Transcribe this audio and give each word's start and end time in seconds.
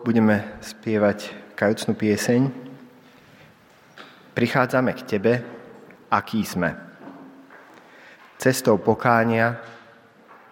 Budeme 0.00 0.56
spievať 0.64 1.52
kajúcnú 1.52 1.92
pieseň. 1.92 2.48
Prichádzame 4.32 4.96
k 4.96 5.00
Tebe, 5.04 5.34
aký 6.08 6.40
sme. 6.48 6.72
Cestou 8.40 8.80
pokánia 8.80 9.60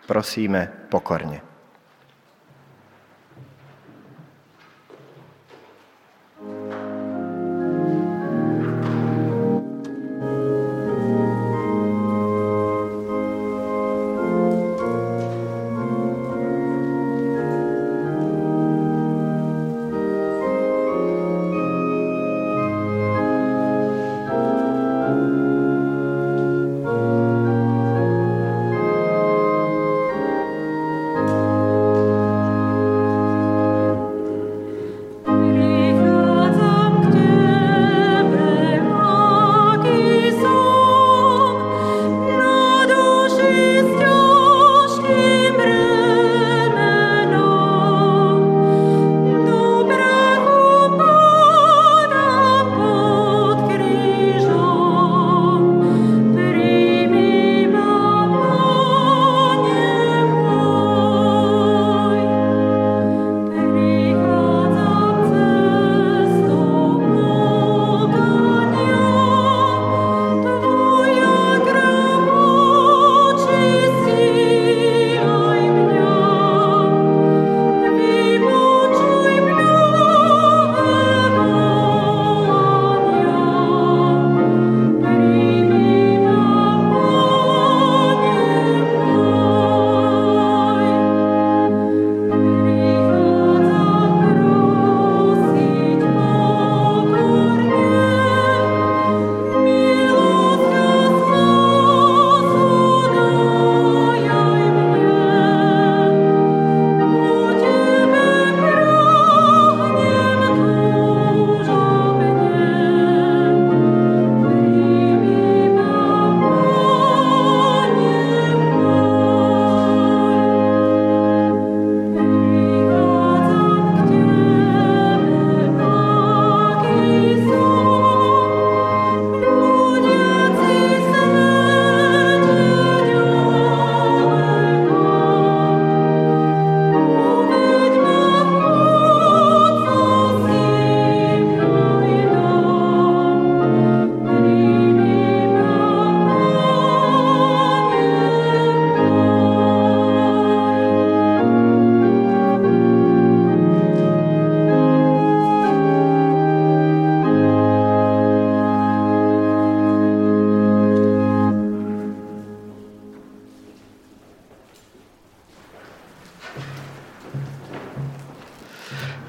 prosíme 0.05 0.69
pokorne. 0.93 1.50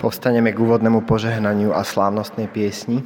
Povstaneme 0.01 0.49
k 0.49 0.57
úvodnému 0.57 1.05
požehnaniu 1.05 1.77
a 1.77 1.85
slávnostnej 1.85 2.49
piesni. 2.49 3.05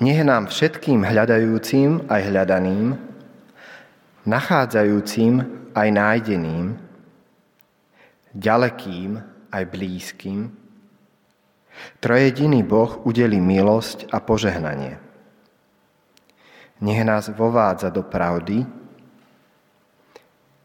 Nech 0.00 0.24
nám 0.24 0.48
všetkým 0.48 1.04
hľadajúcim 1.04 2.08
aj 2.08 2.20
hľadaným, 2.32 2.96
nachádzajúcim 4.24 5.32
aj 5.76 5.88
nájdeným, 5.92 6.80
ďalekým 8.32 9.20
aj 9.52 9.62
blízkym, 9.68 10.48
trojediný 12.00 12.64
Boh 12.64 13.04
udeli 13.04 13.36
milosť 13.36 14.08
a 14.08 14.18
požehnanie. 14.24 14.96
Nech 16.80 17.04
nás 17.04 17.28
vovádza 17.28 17.92
do 17.92 18.00
pravdy, 18.00 18.81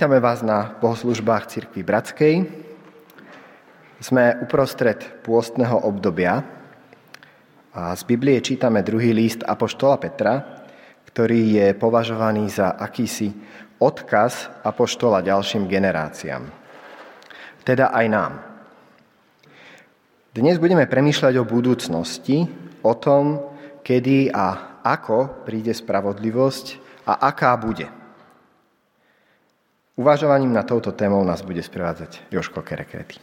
Vítame 0.00 0.16
vás 0.16 0.40
na 0.40 0.80
bohoslužbách 0.80 1.44
Cirkvi 1.52 1.84
Bratskej. 1.84 2.48
Sme 4.00 4.32
uprostred 4.40 4.96
pôstneho 5.20 5.76
obdobia 5.76 6.40
a 7.76 7.92
z 7.92 8.08
Biblie 8.08 8.40
čítame 8.40 8.80
druhý 8.80 9.12
list 9.12 9.44
Apoštola 9.44 10.00
Petra, 10.00 10.64
ktorý 11.04 11.52
je 11.52 11.66
považovaný 11.76 12.48
za 12.48 12.80
akýsi 12.80 13.28
odkaz 13.76 14.64
Apoštola 14.64 15.20
ďalším 15.20 15.68
generáciám. 15.68 16.48
Teda 17.60 17.92
aj 17.92 18.06
nám. 18.08 18.32
Dnes 20.32 20.56
budeme 20.56 20.88
premýšľať 20.88 21.36
o 21.36 21.44
budúcnosti, 21.44 22.48
o 22.80 22.96
tom, 22.96 23.52
kedy 23.84 24.32
a 24.32 24.80
ako 24.80 25.44
príde 25.44 25.76
spravodlivosť 25.76 26.80
a 27.04 27.20
aká 27.28 27.52
bude– 27.60 27.84
Uvažovaním 30.00 30.52
na 30.56 30.62
touto 30.64 30.96
témou 30.96 31.20
nás 31.24 31.44
bude 31.44 31.60
sprevádzať 31.60 32.32
Joško 32.32 32.64
Kerekrety. 32.64 33.20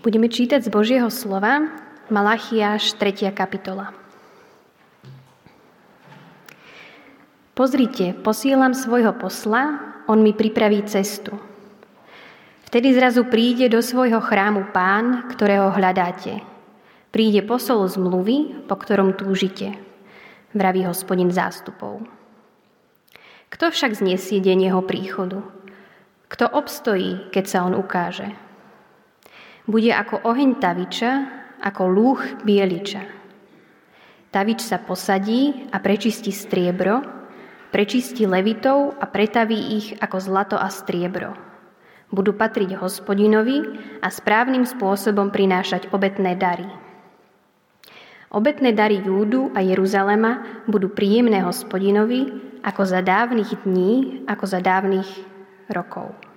Budeme 0.00 0.32
čítať 0.32 0.64
z 0.64 0.72
Božieho 0.72 1.12
slova 1.12 1.60
Malachiáš 2.08 2.96
3. 2.96 3.36
kapitola. 3.36 3.92
Pozrite, 7.52 8.16
posielam 8.24 8.72
svojho 8.72 9.12
posla, 9.20 9.76
on 10.08 10.24
mi 10.24 10.32
pripraví 10.32 10.88
cestu. 10.88 11.36
Vtedy 12.64 12.96
zrazu 12.96 13.28
príde 13.28 13.68
do 13.68 13.84
svojho 13.84 14.24
chrámu 14.24 14.72
pán, 14.72 15.28
ktorého 15.36 15.68
hľadáte. 15.68 16.40
Príde 17.12 17.44
posol 17.44 17.84
zmluvy, 17.84 18.64
po 18.64 18.80
ktorom 18.80 19.12
túžite, 19.12 19.76
vraví 20.56 20.80
hospodin 20.88 21.28
zástupov. 21.28 22.08
Kto 23.52 23.68
však 23.68 24.00
znesie 24.00 24.40
deň 24.40 24.72
jeho 24.72 24.80
príchodu? 24.80 25.44
Kto 26.32 26.48
obstojí, 26.56 27.28
keď 27.28 27.44
sa 27.44 27.68
on 27.68 27.76
ukáže? 27.76 28.32
Bude 29.68 29.92
ako 29.92 30.24
oheň 30.24 30.56
taviča, 30.56 31.10
ako 31.60 31.82
lúch 31.92 32.22
bieliča. 32.44 33.04
Tavič 34.30 34.62
sa 34.62 34.78
posadí 34.78 35.68
a 35.74 35.82
prečistí 35.82 36.30
striebro, 36.30 37.02
prečistí 37.74 38.24
levitov 38.30 38.94
a 38.96 39.04
pretaví 39.10 39.58
ich 39.76 39.98
ako 39.98 40.16
zlato 40.22 40.56
a 40.56 40.70
striebro. 40.70 41.34
Budú 42.10 42.34
patriť 42.34 42.78
hospodinovi 42.78 43.62
a 44.02 44.08
správnym 44.10 44.66
spôsobom 44.66 45.30
prinášať 45.34 45.90
obetné 45.94 46.34
dary. 46.38 46.66
Obetné 48.30 48.70
dary 48.70 49.02
Júdu 49.02 49.50
a 49.54 49.62
Jeruzalema 49.62 50.62
budú 50.70 50.90
príjemné 50.94 51.42
hospodinovi 51.42 52.30
ako 52.62 52.82
za 52.86 53.02
dávnych 53.02 53.66
dní, 53.66 54.22
ako 54.30 54.44
za 54.46 54.62
dávnych 54.62 55.10
rokov. 55.66 56.29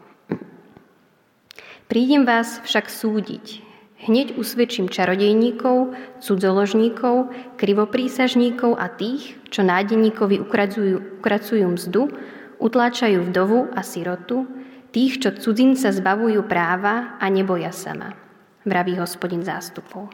Prídem 1.93 2.25
vás 2.25 2.57
však 2.65 2.89
súdiť. 2.89 3.61
Hneď 4.09 4.41
usvedčím 4.41 4.89
čarodejníkov, 4.89 5.93
cudzoložníkov, 6.25 7.29
krivoprísažníkov 7.61 8.81
a 8.81 8.89
tých, 8.89 9.37
čo 9.53 9.61
nádeníkovi 9.61 10.41
ukracujú, 10.41 11.21
ukracujú 11.21 11.69
mzdu, 11.69 12.09
utláčajú 12.57 13.29
vdovu 13.29 13.69
a 13.77 13.85
sirotu, 13.85 14.49
tých, 14.89 15.21
čo 15.21 15.37
cudzinca 15.37 15.93
zbavujú 15.93 16.41
práva 16.49 17.21
a 17.21 17.29
neboja 17.29 17.69
sama, 17.69 18.17
vraví 18.65 18.97
hospodin 18.97 19.45
zástupov. 19.45 20.09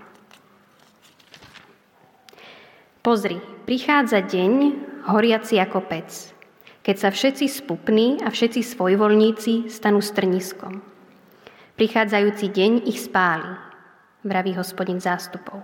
Pozri, 2.99 3.39
prichádza 3.63 4.19
deň, 4.27 4.53
horiaci 5.07 5.55
ako 5.63 5.79
pec, 5.87 6.35
keď 6.83 6.95
sa 6.99 7.07
všetci 7.07 7.47
spupní 7.47 8.19
a 8.19 8.27
všetci 8.27 8.67
svojvoľníci 8.67 9.71
stanú 9.71 10.03
strniskom. 10.03 10.88
Prichádzajúci 11.79 12.51
deň 12.51 12.91
ich 12.91 12.99
spáli, 12.99 13.55
vraví 14.27 14.51
hospodin 14.59 14.99
zástupov. 14.99 15.63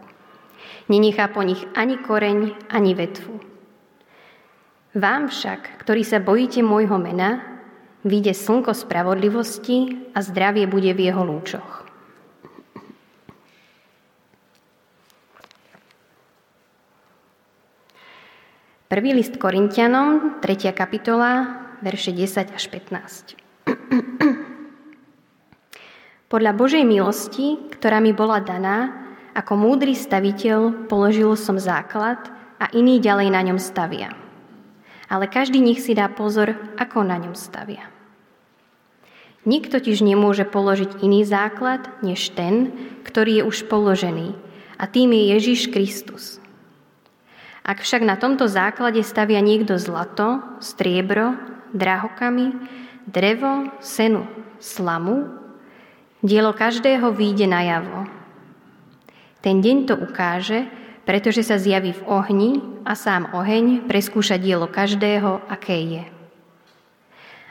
Nenechá 0.87 1.27
po 1.27 1.43
nich 1.43 1.59
ani 1.75 1.99
koreň, 1.99 2.55
ani 2.71 2.95
vetvu. 2.95 3.43
Vám 4.95 5.27
však, 5.27 5.75
ktorí 5.83 6.07
sa 6.07 6.23
bojíte 6.23 6.63
môjho 6.63 6.95
mena, 6.95 7.43
vyjde 8.07 8.31
slnko 8.31 8.71
spravodlivosti 8.71 10.07
a 10.15 10.23
zdravie 10.23 10.71
bude 10.71 10.95
v 10.95 11.11
jeho 11.11 11.19
lúčoch. 11.19 11.83
Prvý 18.87 19.11
list 19.11 19.35
Korintianom, 19.35 20.39
3. 20.39 20.71
kapitola, 20.71 21.59
verše 21.83 22.15
10 22.15 22.55
až 22.55 22.63
15. 22.71 23.35
Podľa 26.25 26.51
Božej 26.57 26.81
milosti, 26.81 27.61
ktorá 27.69 28.01
mi 28.01 28.09
bola 28.09 28.41
daná, 28.41 29.05
ako 29.37 29.53
múdry 29.59 29.93
staviteľ 29.93 30.89
položil 30.89 31.37
som 31.37 31.61
základ 31.61 32.17
a 32.57 32.65
iný 32.73 32.97
ďalej 32.97 33.29
na 33.29 33.41
ňom 33.45 33.59
stavia. 33.61 34.09
Ale 35.05 35.29
každý 35.29 35.61
nich 35.61 35.85
si 35.85 35.93
dá 35.93 36.09
pozor, 36.09 36.57
ako 36.81 37.05
na 37.05 37.21
ňom 37.21 37.37
stavia. 37.37 37.85
Nikto 39.45 39.77
totiž 39.77 40.01
nemôže 40.01 40.49
položiť 40.49 41.05
iný 41.05 41.21
základ, 41.21 41.85
než 42.01 42.33
ten, 42.33 42.73
ktorý 43.05 43.41
je 43.41 43.43
už 43.45 43.69
položený, 43.69 44.33
a 44.81 44.89
tým 44.89 45.13
je 45.13 45.23
Ježiš 45.37 45.69
Kristus. 45.69 46.41
Ak 47.61 47.85
však 47.85 48.01
na 48.01 48.17
tomto 48.17 48.49
základe 48.49 49.05
stavia 49.05 49.45
niekto 49.45 49.77
zlato, 49.77 50.41
striebro, 50.57 51.37
drahokamy, 51.77 52.57
drevo, 53.05 53.69
senu, 53.77 54.25
slamu, 54.57 55.44
Dielo 56.25 56.57
každého 56.57 57.13
výjde 57.13 57.45
najavo. 57.45 58.09
Ten 59.45 59.61
deň 59.61 59.77
to 59.85 59.93
ukáže, 59.93 60.65
pretože 61.05 61.45
sa 61.45 61.61
zjaví 61.61 61.93
v 61.93 62.01
ohni 62.09 62.65
a 62.81 62.97
sám 62.97 63.29
oheň 63.29 63.85
preskúša 63.85 64.41
dielo 64.41 64.65
každého, 64.65 65.45
aké 65.45 65.77
je. 65.85 66.03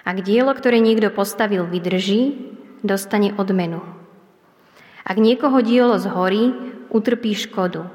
Ak 0.03 0.27
dielo, 0.27 0.51
ktoré 0.51 0.83
niekto 0.83 1.15
postavil, 1.15 1.71
vydrží, 1.71 2.51
dostane 2.83 3.31
odmenu. 3.39 3.79
Ak 5.07 5.23
niekoho 5.23 5.63
dielo 5.63 5.95
zhorí, 6.03 6.51
utrpí 6.91 7.31
škodu. 7.39 7.87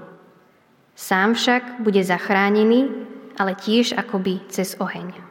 Sám 0.96 1.36
však 1.36 1.84
bude 1.84 2.08
zachránený, 2.08 2.88
ale 3.36 3.52
tiež 3.60 4.00
akoby 4.00 4.48
cez 4.48 4.80
oheň. 4.80 5.29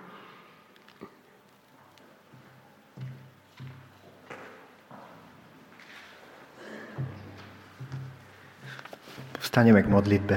Vstaneme 9.48 9.80
k 9.80 9.88
modlitbe. 9.88 10.36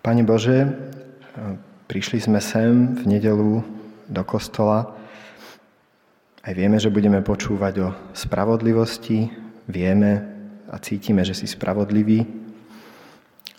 Pane 0.00 0.22
Bože, 0.24 0.72
prišli 1.92 2.24
sme 2.24 2.40
sem 2.40 2.96
v 2.96 3.04
nedelu 3.04 3.60
do 4.08 4.22
kostola. 4.24 4.96
Aj 6.40 6.56
vieme, 6.56 6.80
že 6.80 6.88
budeme 6.88 7.20
počúvať 7.20 7.74
o 7.84 7.88
spravodlivosti. 8.16 9.28
Vieme 9.68 10.10
a 10.72 10.80
cítime, 10.80 11.28
že 11.28 11.36
si 11.36 11.44
spravodlivý. 11.44 12.24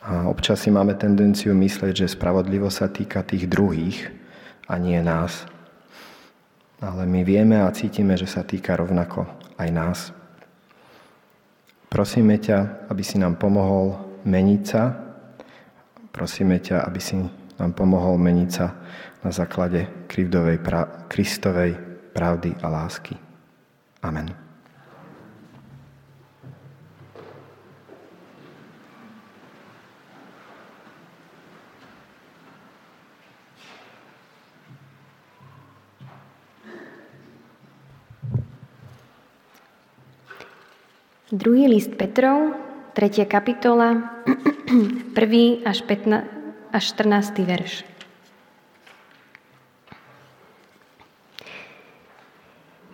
A 0.10 0.26
občas 0.26 0.66
si 0.66 0.74
máme 0.74 0.98
tendenciu 0.98 1.54
myslieť, 1.54 2.02
že 2.02 2.10
spravodlivosť 2.10 2.78
sa 2.82 2.90
týka 2.90 3.22
tých 3.22 3.46
druhých 3.46 4.10
a 4.66 4.82
nie 4.82 4.98
nás 5.06 5.53
ale 6.84 7.08
my 7.08 7.24
vieme 7.24 7.64
a 7.64 7.72
cítime, 7.72 8.20
že 8.20 8.28
sa 8.28 8.44
týka 8.44 8.76
rovnako 8.76 9.24
aj 9.56 9.70
nás. 9.72 10.00
Prosíme 11.88 12.36
ťa, 12.36 12.90
aby 12.92 13.04
si 13.06 13.16
nám 13.16 13.40
pomohol 13.40 14.20
meniť 14.28 14.62
sa. 14.68 14.92
Prosíme 16.12 16.60
ťa, 16.60 16.84
aby 16.84 17.00
si 17.00 17.16
nám 17.56 17.72
pomohol 17.72 18.20
meniť 18.20 18.50
sa 18.52 18.76
na 19.24 19.32
základe 19.32 19.88
Kristovej 21.08 21.72
pravdy 22.12 22.52
a 22.60 22.68
lásky. 22.68 23.16
Amen. 24.04 24.43
Druhý 41.34 41.66
list 41.66 41.98
Petrov, 41.98 42.54
3. 42.94 43.26
kapitola, 43.26 44.22
1. 45.18 45.66
až, 45.66 45.82
15, 45.82 46.30
až 46.70 46.84
14. 46.94 47.42
verš. 47.42 47.82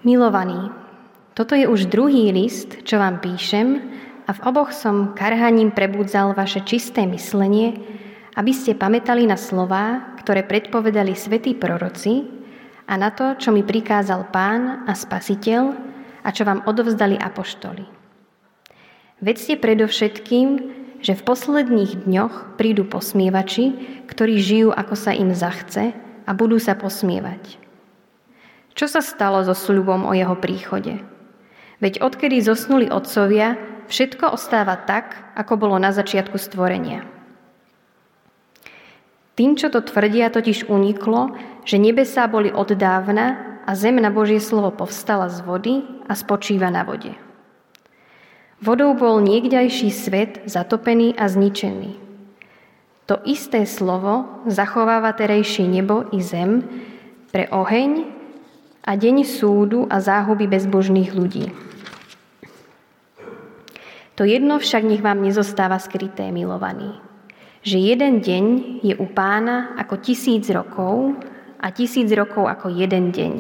Milovaní, 0.08 0.72
toto 1.36 1.52
je 1.52 1.68
už 1.68 1.92
druhý 1.92 2.32
list, 2.32 2.80
čo 2.88 2.96
vám 2.96 3.20
píšem 3.20 3.76
a 4.24 4.32
v 4.32 4.40
oboch 4.48 4.72
som 4.72 5.12
karhaním 5.20 5.76
prebudzal 5.76 6.32
vaše 6.32 6.64
čisté 6.64 7.04
myslenie, 7.12 7.76
aby 8.40 8.56
ste 8.56 8.72
pamätali 8.72 9.28
na 9.28 9.36
slová, 9.36 10.16
ktoré 10.24 10.48
predpovedali 10.48 11.12
svätí 11.12 11.60
proroci 11.60 12.24
a 12.88 12.96
na 12.96 13.12
to, 13.12 13.36
čo 13.36 13.52
mi 13.52 13.68
prikázal 13.68 14.32
Pán 14.32 14.88
a 14.88 14.96
Spasiteľ 14.96 15.64
a 16.24 16.32
čo 16.32 16.48
vám 16.48 16.64
odovzdali 16.64 17.20
apoštoli. 17.20 17.99
Vedzte 19.20 19.60
predovšetkým, 19.60 20.48
že 21.04 21.12
v 21.12 21.26
posledných 21.28 22.08
dňoch 22.08 22.56
prídu 22.56 22.88
posmievači, 22.88 23.76
ktorí 24.08 24.40
žijú 24.40 24.70
ako 24.72 24.96
sa 24.96 25.12
im 25.12 25.36
zachce 25.36 25.92
a 26.24 26.32
budú 26.32 26.56
sa 26.56 26.76
posmievať. 26.80 27.60
Čo 28.80 28.88
sa 28.88 29.04
stalo 29.04 29.44
so 29.44 29.52
sľubom 29.52 30.08
o 30.08 30.16
jeho 30.16 30.40
príchode? 30.40 31.04
Veď 31.84 32.00
odkedy 32.00 32.40
zosnuli 32.40 32.88
otcovia, 32.88 33.60
všetko 33.92 34.32
ostáva 34.32 34.80
tak, 34.80 35.20
ako 35.36 35.68
bolo 35.68 35.76
na 35.76 35.92
začiatku 35.92 36.40
stvorenia. 36.40 37.04
Tým, 39.36 39.60
čo 39.60 39.68
to 39.68 39.84
tvrdia, 39.84 40.32
totiž 40.32 40.72
uniklo, 40.72 41.36
že 41.68 41.76
nebesá 41.76 42.28
boli 42.28 42.52
od 42.52 42.72
dávna 42.76 43.60
a 43.68 43.76
zem 43.76 44.00
na 44.00 44.12
Božie 44.12 44.40
slovo 44.40 44.72
povstala 44.72 45.28
z 45.28 45.44
vody 45.44 45.84
a 46.08 46.16
spočíva 46.16 46.72
na 46.72 46.88
vode. 46.88 47.29
Vodou 48.60 48.92
bol 48.96 49.24
niekdajší 49.24 49.90
svet 49.92 50.44
zatopený 50.44 51.16
a 51.16 51.32
zničený. 51.32 51.96
To 53.08 53.18
isté 53.26 53.66
slovo 53.66 54.44
zachováva 54.46 55.16
terejšie 55.16 55.66
nebo 55.66 56.06
i 56.14 56.20
zem 56.22 56.68
pre 57.34 57.50
oheň 57.50 58.06
a 58.86 58.94
deň 58.94 59.26
súdu 59.26 59.88
a 59.90 60.04
záhuby 60.04 60.46
bezbožných 60.46 61.16
ľudí. 61.16 61.50
To 64.20 64.28
jedno 64.28 64.60
však 64.60 64.84
nech 64.84 65.02
vám 65.02 65.24
nezostáva 65.24 65.80
skryté, 65.80 66.30
milovaní 66.30 67.10
že 67.60 67.78
jeden 67.80 68.24
deň 68.24 68.46
je 68.84 68.96
u 68.96 69.08
pána 69.12 69.76
ako 69.76 70.00
tisíc 70.00 70.48
rokov 70.48 71.20
a 71.60 71.68
tisíc 71.76 72.08
rokov 72.16 72.48
ako 72.48 72.72
jeden 72.72 73.12
deň. 73.12 73.34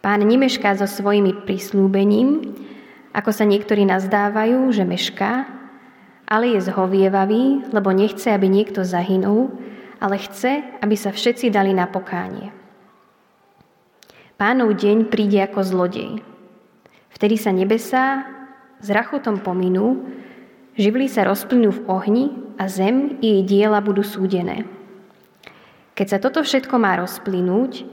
Pán 0.00 0.20
nemešká 0.24 0.76
so 0.76 0.88
svojimi 0.88 1.44
prislúbením, 1.44 2.56
ako 3.14 3.30
sa 3.30 3.46
niektorí 3.46 3.86
nazdávajú, 3.86 4.74
že 4.74 4.82
mešká, 4.82 5.46
ale 6.26 6.58
je 6.58 6.66
zhovievavý, 6.66 7.70
lebo 7.70 7.94
nechce, 7.94 8.26
aby 8.34 8.50
niekto 8.50 8.82
zahynul, 8.82 9.54
ale 10.02 10.18
chce, 10.18 10.66
aby 10.82 10.98
sa 10.98 11.14
všetci 11.14 11.54
dali 11.54 11.70
na 11.70 11.86
pokánie. 11.86 12.50
Pánov 14.34 14.74
deň 14.74 15.08
príde 15.14 15.38
ako 15.46 15.62
zlodej. 15.62 16.10
Vtedy 17.14 17.38
sa 17.38 17.54
nebesá 17.54 18.26
s 18.82 18.90
rachotom 18.90 19.38
pominú, 19.38 20.10
živly 20.74 21.06
sa 21.06 21.22
rozplynú 21.22 21.70
v 21.70 21.84
ohni 21.86 22.24
a 22.58 22.66
zem 22.66 23.22
i 23.22 23.38
jej 23.38 23.42
diela 23.46 23.78
budú 23.78 24.02
súdené. 24.02 24.66
Keď 25.94 26.06
sa 26.10 26.18
toto 26.18 26.42
všetko 26.42 26.74
má 26.82 26.98
rozplynúť, 26.98 27.86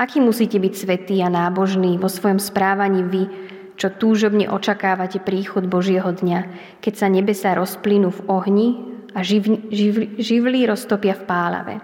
aký 0.00 0.24
musíte 0.24 0.56
byť 0.56 0.72
svetý 0.72 1.20
a 1.20 1.28
nábožný 1.28 2.00
vo 2.00 2.08
svojom 2.08 2.40
správaní 2.40 3.04
vy, 3.04 3.28
čo 3.74 3.90
túžobne 3.90 4.46
očakávate 4.46 5.18
príchod 5.22 5.66
Božieho 5.66 6.10
dňa, 6.10 6.40
keď 6.78 6.94
sa 6.94 7.08
nebesa 7.10 7.54
rozplynú 7.58 8.14
v 8.14 8.20
ohni 8.30 8.68
a 9.14 9.22
živ, 9.22 9.70
živ, 9.70 10.18
živlí 10.18 10.66
roztopia 10.66 11.14
v 11.18 11.26
pálave. 11.26 11.74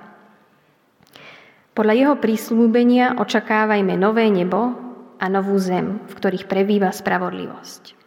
Podľa 1.74 1.94
jeho 1.94 2.14
prísľúbenia 2.18 3.18
očakávajme 3.18 3.94
nové 3.94 4.26
nebo 4.28 4.74
a 5.16 5.24
novú 5.30 5.56
zem, 5.58 6.02
v 6.06 6.12
ktorých 6.12 6.48
prebýva 6.50 6.90
spravodlivosť. 6.90 7.98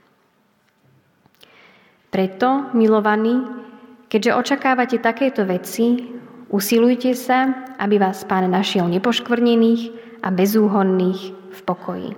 Preto, 2.13 2.69
milovaní, 2.77 3.63
Keďže 4.13 4.37
očakávate 4.37 5.01
takéto 5.01 5.41
veci, 5.41 6.13
usilujte 6.53 7.17
sa, 7.17 7.65
aby 7.81 7.97
vás 7.97 8.21
Pán 8.29 8.45
našiel 8.45 8.85
nepoškvrnených 8.85 9.81
a 10.21 10.29
bezúhonných 10.29 11.21
v 11.33 11.59
pokoji. 11.65 12.13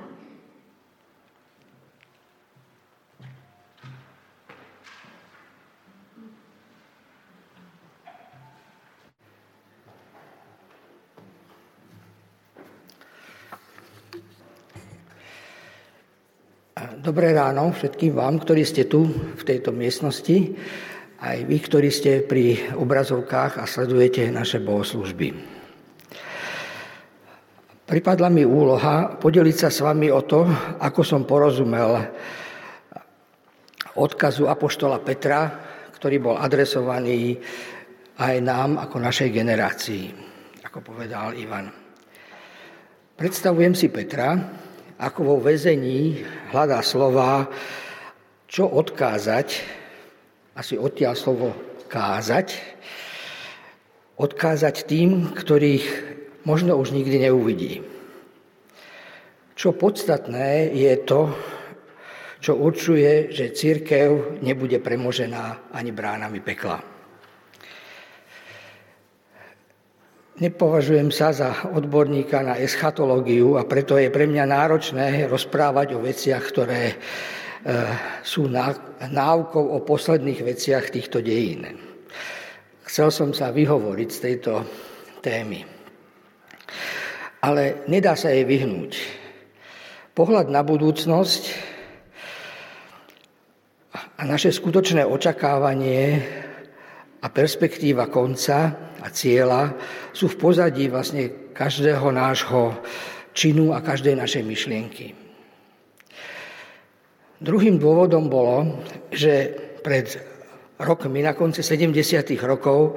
Dobré 17.06 17.38
ráno 17.38 17.70
všetkým 17.70 18.18
vám, 18.18 18.41
ktorí 18.41 18.65
ste 18.65 18.89
tu 18.89 19.06
v 19.06 19.44
tejto 19.46 19.70
miestnosti 19.70 20.58
aj 21.22 21.38
vy, 21.46 21.58
ktorí 21.62 21.94
ste 21.94 22.26
pri 22.26 22.74
obrazovkách 22.74 23.62
a 23.62 23.70
sledujete 23.70 24.34
naše 24.34 24.58
bohoslužby. 24.58 25.30
Pripadla 27.86 28.34
mi 28.34 28.41
úloha 28.41 29.22
podeliť 29.22 29.54
sa 29.54 29.70
s 29.70 29.86
vami 29.86 30.10
o 30.10 30.26
to, 30.26 30.50
ako 30.82 31.06
som 31.06 31.30
porozumel 31.30 32.10
odkazu 34.02 34.50
Apoštola 34.50 34.98
Petra, 35.06 35.62
ktorý 35.94 36.18
bol 36.18 36.41
adresovaný 36.41 37.38
aj 38.18 38.36
nám 38.41 38.82
ako 38.82 38.98
našej 38.98 39.30
generácii, 39.30 40.10
ako 40.65 40.82
povedal 40.82 41.38
Ivan. 41.38 41.70
Predstavujem 43.13 43.78
si 43.78 43.94
Petra, 43.94 44.64
ako 44.95 45.19
vo 45.23 45.36
väzení 45.43 46.23
hľadá 46.51 46.79
slova, 46.79 47.51
čo 48.47 48.69
odkázať 48.69 49.63
asi 50.55 50.79
odtiaľ 50.79 51.19
slovo 51.19 51.51
kázať, 51.91 52.55
odkázať 54.15 54.88
tým, 54.88 55.36
ktorých 55.36 55.86
možno 56.47 56.79
už 56.79 56.95
nikdy 56.95 57.27
neuvidí. 57.27 57.84
Čo 59.55 59.75
podstatné 59.75 60.71
je 60.71 60.93
to, 61.03 61.36
čo 62.39 62.55
určuje, 62.55 63.36
že 63.36 63.55
církev 63.55 64.39
nebude 64.39 64.79
premožená 64.79 65.75
ani 65.75 65.91
bránami 65.91 66.39
pekla. 66.39 66.94
Nepovažujem 70.36 71.15
sa 71.15 71.32
za 71.32 71.71
odborníka 71.71 72.43
na 72.43 72.60
eschatológiu 72.60 73.56
a 73.56 73.63
preto 73.63 73.95
je 73.95 74.12
pre 74.12 74.28
mňa 74.28 74.43
náročné 74.43 75.32
rozprávať 75.32 75.95
o 75.95 76.04
veciach, 76.04 76.43
ktoré 76.43 77.00
Eh, 77.65 77.98
sú 78.21 78.45
náukou 79.10 79.65
o 79.74 79.82
posledných 79.82 80.38
veciach 80.45 80.93
týchto 80.93 81.17
dejín. 81.17 81.65
Chcel 82.86 83.10
som 83.10 83.34
sa 83.34 83.50
vyhovoriť 83.50 84.10
z 84.13 84.19
tejto 84.21 84.62
témy. 85.26 85.65
Ale 87.41 87.82
nedá 87.89 88.13
sa 88.13 88.30
jej 88.30 88.45
vyhnúť. 88.45 89.02
Pohľad 90.13 90.54
na 90.54 90.62
budúcnosť 90.62 91.43
a 93.98 94.21
naše 94.30 94.54
skutočné 94.54 95.02
očakávanie 95.02 96.21
a 97.26 97.28
perspektíva 97.34 98.06
konca 98.06 98.94
a 99.02 99.08
cieľa 99.10 99.74
sú 100.14 100.30
v 100.30 100.38
pozadí 100.38 100.86
vlastne 100.94 101.50
každého 101.50 102.14
nášho 102.14 102.78
činu 103.34 103.74
a 103.74 103.82
každej 103.82 104.14
našej 104.14 104.44
myšlienky. 104.46 105.18
Druhým 107.42 107.82
dôvodom 107.82 108.30
bolo, 108.30 108.86
že 109.10 109.58
pred 109.82 110.06
rokmi, 110.78 111.26
na 111.26 111.34
konci 111.34 111.66
70. 111.66 112.38
rokov, 112.46 112.96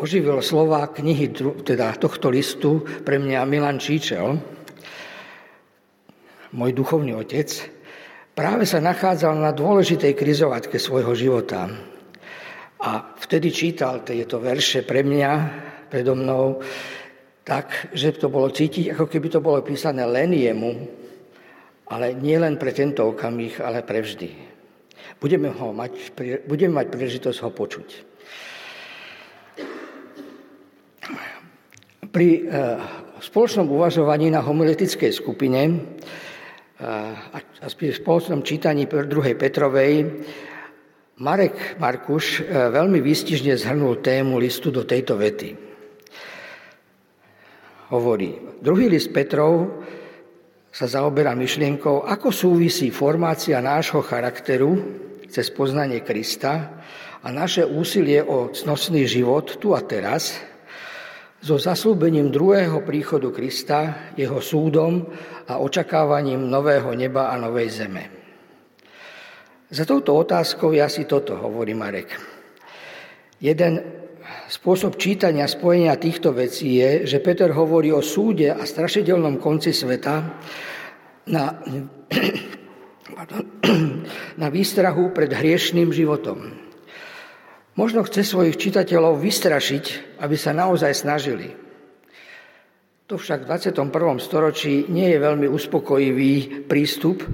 oživil 0.00 0.40
slova 0.40 0.88
knihy 0.88 1.30
teda 1.62 1.92
tohto 2.00 2.32
listu 2.32 2.80
pre 3.04 3.20
mňa 3.20 3.44
Milan 3.44 3.76
Číčel, 3.76 4.38
môj 6.56 6.70
duchovný 6.72 7.12
otec, 7.20 7.48
práve 8.32 8.64
sa 8.64 8.80
nachádzal 8.80 9.36
na 9.36 9.52
dôležitej 9.52 10.16
krizovatke 10.16 10.80
svojho 10.80 11.12
života. 11.12 11.68
A 12.78 13.10
vtedy 13.18 13.50
čítal 13.50 14.06
tieto 14.06 14.38
verše 14.38 14.86
pre 14.86 15.02
mňa, 15.02 15.32
predo 15.90 16.14
mnou, 16.14 16.62
tak, 17.42 17.90
že 17.90 18.14
to 18.14 18.30
bolo 18.30 18.54
cítiť, 18.54 18.94
ako 18.94 19.10
keby 19.10 19.26
to 19.32 19.40
bolo 19.42 19.58
písané 19.66 20.06
len 20.06 20.30
jemu, 20.30 20.86
ale 21.90 22.14
nie 22.14 22.38
len 22.38 22.54
pre 22.54 22.70
tento 22.70 23.08
okamih, 23.08 23.58
ale 23.58 23.82
pre 23.82 24.04
vždy. 24.04 24.30
Budeme, 25.18 25.50
ho 25.50 25.74
mať, 25.74 26.14
budeme 26.46 26.78
mať 26.78 26.86
príležitosť 26.94 27.38
ho 27.42 27.50
počuť. 27.50 27.88
Pri 32.14 32.28
e, 32.28 32.40
spoločnom 33.18 33.66
uvažovaní 33.66 34.30
na 34.30 34.38
homiletickej 34.38 35.10
skupine 35.10 35.60
e, 35.66 35.72
a 37.34 37.66
pri 37.74 37.90
spoločnom 37.90 38.46
čítaní 38.46 38.86
druhej 38.86 39.34
Petrovej 39.34 40.22
Marek 41.18 41.82
Markuš 41.82 42.46
e, 42.46 42.70
veľmi 42.70 43.02
výstižne 43.02 43.58
zhrnul 43.58 43.98
tému 43.98 44.38
listu 44.38 44.70
do 44.70 44.86
tejto 44.86 45.18
vety. 45.18 45.50
Hovorí, 47.90 48.60
druhý 48.62 48.86
list 48.86 49.10
Petrov 49.10 49.82
sa 50.70 50.86
zaoberá 50.86 51.34
myšlienkou, 51.34 52.06
ako 52.06 52.30
súvisí 52.30 52.94
formácia 52.94 53.58
nášho 53.58 53.98
charakteru 53.98 54.78
cez 55.26 55.50
poznanie 55.50 56.06
Krista 56.06 56.78
a 57.18 57.28
naše 57.34 57.66
úsilie 57.66 58.22
o 58.22 58.54
cnostný 58.54 59.02
život 59.10 59.58
tu 59.58 59.74
a 59.74 59.82
teraz 59.82 60.38
so 61.42 61.58
zaslúbením 61.58 62.30
druhého 62.30 62.86
príchodu 62.86 63.34
Krista, 63.34 64.10
jeho 64.14 64.38
súdom 64.38 65.02
a 65.50 65.58
očakávaním 65.58 66.46
nového 66.46 66.94
neba 66.94 67.34
a 67.34 67.34
novej 67.34 67.74
zeme. 67.74 68.27
Za 69.68 69.84
touto 69.84 70.16
otázkou 70.16 70.72
ja 70.72 70.88
si 70.88 71.04
toto, 71.04 71.36
hovorí 71.36 71.76
Marek. 71.76 72.16
Jeden 73.36 73.84
spôsob 74.48 74.96
čítania 74.96 75.44
spojenia 75.44 75.92
týchto 76.00 76.32
vecí 76.32 76.80
je, 76.80 77.04
že 77.04 77.20
Peter 77.20 77.52
hovorí 77.52 77.92
o 77.92 78.00
súde 78.00 78.48
a 78.48 78.64
strašidelnom 78.64 79.36
konci 79.36 79.76
sveta 79.76 80.24
na, 81.28 81.60
na 84.42 84.48
výstrahu 84.48 85.10
pred 85.12 85.30
hriešným 85.30 85.90
životom. 85.92 86.54
Možno 87.78 88.02
chce 88.02 88.26
svojich 88.26 88.58
čitateľov 88.58 89.22
vystrašiť, 89.22 90.18
aby 90.18 90.34
sa 90.34 90.50
naozaj 90.50 90.92
snažili. 90.98 91.54
To 93.08 93.16
však 93.16 93.48
v 93.48 93.72
21. 93.72 94.20
storočí 94.20 94.84
nie 94.92 95.08
je 95.08 95.16
veľmi 95.16 95.48
uspokojivý 95.48 96.60
prístup 96.68 97.24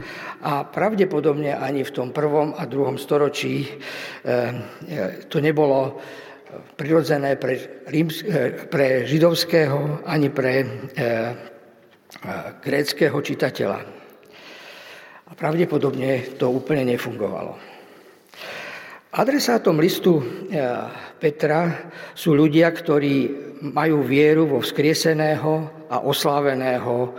a 0.47 0.63
pravdepodobne 0.63 1.51
ani 1.51 1.83
v 1.83 1.91
tom 1.91 2.15
prvom 2.15 2.55
a 2.55 2.63
druhom 2.63 2.95
storočí 2.95 3.67
eh, 3.67 5.27
to 5.27 5.43
nebolo 5.43 5.99
prirodzené 6.79 7.35
pre, 7.43 7.83
ríms, 7.91 8.23
eh, 8.23 8.71
pre 8.71 9.03
židovského 9.03 10.07
ani 10.07 10.31
pre 10.31 10.63
eh, 10.63 11.35
gréckého 12.63 13.19
čitateľa. 13.19 13.79
A 15.27 15.31
pravdepodobne 15.35 16.39
to 16.39 16.55
úplne 16.55 16.87
nefungovalo. 16.87 17.59
Adresátom 19.15 19.83
listu 19.83 20.23
Petra 21.19 21.91
sú 22.15 22.35
ľudia, 22.35 22.71
ktorí 22.71 23.44
majú 23.65 24.05
vieru 24.05 24.45
vo 24.45 24.61
vzkrieseného 24.61 25.53
a 25.89 26.05
osláveného 26.05 27.17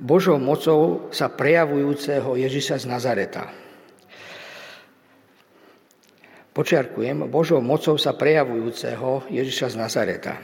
Božou 0.00 0.40
mocou 0.40 1.12
sa 1.12 1.28
prejavujúceho 1.28 2.32
Ježiša 2.40 2.80
z 2.80 2.84
Nazareta. 2.88 3.44
Počiarkujem, 6.52 7.28
Božou 7.28 7.60
mocou 7.64 7.96
sa 8.00 8.16
prejavujúceho 8.16 9.28
Ježiša 9.28 9.72
z 9.72 9.76
Nazareta. 9.76 10.34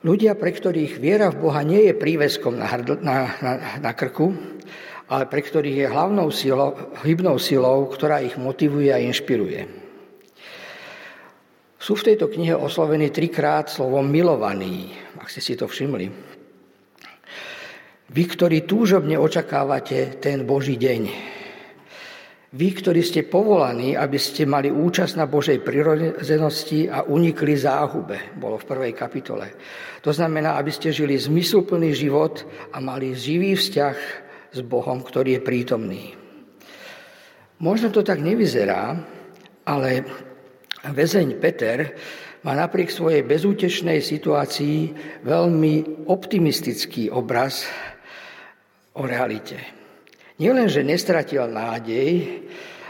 Ľudia, 0.00 0.32
pre 0.32 0.52
ktorých 0.52 0.96
viera 0.96 1.28
v 1.28 1.44
Boha 1.44 1.60
nie 1.60 1.84
je 1.88 1.92
príveskom 1.92 2.56
na, 2.56 2.64
hrdl, 2.72 3.04
na, 3.04 3.36
na, 3.44 3.52
na 3.84 3.92
krku, 3.92 4.32
ale 5.12 5.28
pre 5.28 5.44
ktorých 5.44 5.76
je 5.84 5.92
hlavnou 5.92 6.32
silou, 6.32 6.72
hybnou 7.04 7.36
silou, 7.36 7.84
ktorá 7.84 8.24
ich 8.24 8.38
motivuje 8.40 8.88
a 8.88 9.02
inšpiruje. 9.02 9.79
Sú 11.80 11.96
v 11.96 12.12
tejto 12.12 12.28
knihe 12.28 12.52
oslovení 12.52 13.08
trikrát 13.08 13.72
slovom 13.72 14.04
milovaný, 14.04 14.92
ak 15.16 15.32
ste 15.32 15.40
si 15.40 15.56
to 15.56 15.64
všimli. 15.64 16.12
Vy, 18.12 18.22
ktorí 18.36 18.68
túžobne 18.68 19.16
očakávate 19.16 20.20
ten 20.20 20.44
Boží 20.44 20.76
deň. 20.76 21.02
Vy, 22.52 22.68
ktorí 22.76 23.00
ste 23.00 23.24
povolaní, 23.24 23.96
aby 23.96 24.20
ste 24.20 24.44
mali 24.44 24.68
účasť 24.68 25.14
na 25.16 25.24
Božej 25.24 25.64
prirodzenosti 25.64 26.90
a 26.90 27.06
unikli 27.06 27.56
záhube, 27.56 28.36
bolo 28.36 28.60
v 28.60 28.68
prvej 28.68 28.92
kapitole. 28.92 29.48
To 30.04 30.12
znamená, 30.12 30.60
aby 30.60 30.68
ste 30.68 30.92
žili 30.92 31.16
zmysluplný 31.16 31.96
život 31.96 32.44
a 32.74 32.82
mali 32.82 33.16
živý 33.16 33.56
vzťah 33.56 33.96
s 34.52 34.60
Bohom, 34.68 35.00
ktorý 35.00 35.40
je 35.40 35.46
prítomný. 35.46 36.04
Možno 37.62 37.88
to 37.88 38.04
tak 38.04 38.20
nevyzerá, 38.20 39.00
ale 39.64 40.04
Väzeň 40.80 41.36
Peter 41.36 41.92
má 42.40 42.56
napriek 42.56 42.88
svojej 42.88 43.20
bezútešnej 43.20 44.00
situácii 44.00 44.96
veľmi 45.20 46.08
optimistický 46.08 47.12
obraz 47.12 47.68
o 48.96 49.04
realite. 49.04 49.60
Nielen, 50.40 50.72
že 50.72 50.80
nestratil 50.80 51.44
nádej, 51.52 52.40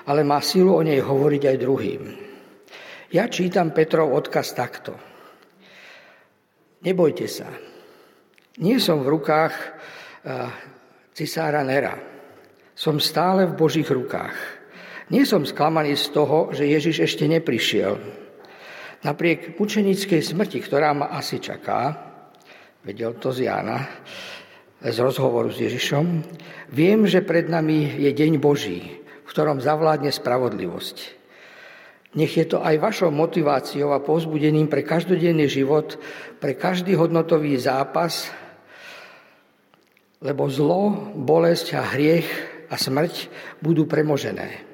ale 0.07 0.23
má 0.23 0.39
silu 0.39 0.79
o 0.79 0.87
nej 0.87 1.03
hovoriť 1.03 1.43
aj 1.51 1.57
druhým. 1.59 2.03
Ja 3.11 3.27
čítam 3.27 3.75
Petrov 3.75 4.15
odkaz 4.15 4.55
takto. 4.55 4.95
Nebojte 6.87 7.27
sa. 7.27 7.51
Nie 8.63 8.79
som 8.79 9.03
v 9.03 9.19
rukách 9.19 9.55
cisára 11.11 11.67
Nera. 11.67 11.99
Som 12.71 13.03
stále 13.03 13.51
v 13.51 13.59
Božích 13.59 13.91
rukách. 13.91 14.60
Nie 15.11 15.27
som 15.27 15.43
sklamaný 15.43 15.99
z 15.99 16.07
toho, 16.15 16.55
že 16.55 16.71
Ježiš 16.71 17.03
ešte 17.03 17.27
neprišiel. 17.27 17.99
Napriek 19.03 19.59
mučenickej 19.59 20.23
smrti, 20.23 20.63
ktorá 20.63 20.95
ma 20.95 21.11
asi 21.11 21.43
čaká, 21.43 21.99
vedel 22.87 23.19
to 23.19 23.35
z 23.35 23.51
Jána, 23.51 23.91
z 24.79 24.97
rozhovoru 25.03 25.51
s 25.51 25.59
Ježišom, 25.59 26.07
viem, 26.71 27.11
že 27.11 27.27
pred 27.27 27.51
nami 27.51 27.99
je 27.99 28.11
deň 28.15 28.39
Boží, 28.39 29.03
v 29.03 29.29
ktorom 29.29 29.59
zavládne 29.59 30.15
spravodlivosť. 30.15 30.97
Nech 32.15 32.31
je 32.39 32.47
to 32.47 32.63
aj 32.63 32.79
vašou 32.79 33.11
motiváciou 33.11 33.91
a 33.91 34.03
povzbudením 34.03 34.71
pre 34.71 34.87
každodenný 34.87 35.51
život, 35.51 35.99
pre 36.39 36.55
každý 36.55 36.95
hodnotový 36.95 37.59
zápas, 37.59 38.31
lebo 40.23 40.47
zlo, 40.47 41.11
bolesť 41.19 41.67
a 41.75 41.83
hriech 41.99 42.31
a 42.71 42.79
smrť 42.79 43.27
budú 43.59 43.91
premožené. 43.91 44.70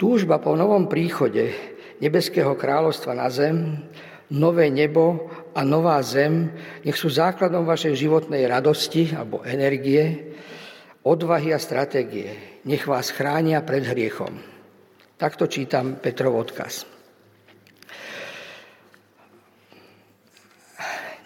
Túžba 0.00 0.40
po 0.40 0.56
novom 0.56 0.88
príchode 0.88 1.52
nebeského 2.00 2.56
kráľovstva 2.56 3.12
na 3.12 3.28
zem, 3.28 3.84
nové 4.32 4.72
nebo 4.72 5.28
a 5.52 5.60
nová 5.60 6.00
zem, 6.00 6.56
nech 6.88 6.96
sú 6.96 7.12
základom 7.12 7.68
vašej 7.68 8.00
životnej 8.08 8.48
radosti 8.48 9.12
alebo 9.12 9.44
energie, 9.44 10.32
odvahy 11.04 11.52
a 11.52 11.60
stratégie. 11.60 12.32
Nech 12.64 12.88
vás 12.88 13.12
chránia 13.12 13.60
pred 13.60 13.84
hriechom. 13.84 14.40
Takto 15.20 15.44
čítam 15.44 16.00
Petrov 16.00 16.48
odkaz. 16.48 16.88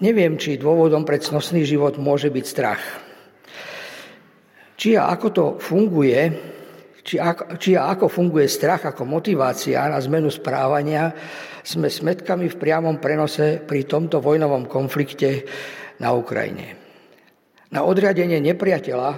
Neviem, 0.03 0.35
či 0.35 0.59
dôvodom 0.59 1.07
pre 1.07 1.23
cnostný 1.23 1.63
život 1.63 1.95
môže 2.03 2.27
byť 2.27 2.43
strach. 2.43 2.83
Či 4.75 4.99
a 4.99 5.15
ako 5.15 5.29
to 5.31 5.45
funguje, 5.63 6.51
či, 7.05 7.21
ako, 7.21 7.61
či 7.61 7.77
ako 7.77 8.09
funguje 8.09 8.49
strach 8.49 8.89
ako 8.89 9.05
motivácia 9.05 9.85
na 9.85 10.01
zmenu 10.01 10.33
správania, 10.33 11.13
sme 11.61 11.93
smetkami 11.93 12.49
v 12.49 12.57
priamom 12.57 12.97
prenose 12.97 13.61
pri 13.61 13.85
tomto 13.85 14.25
vojnovom 14.25 14.65
konflikte 14.65 15.45
na 16.01 16.17
Ukrajine. 16.17 16.81
Na 17.71 17.85
odriadenie 17.85 18.41
nepriateľa 18.41 19.11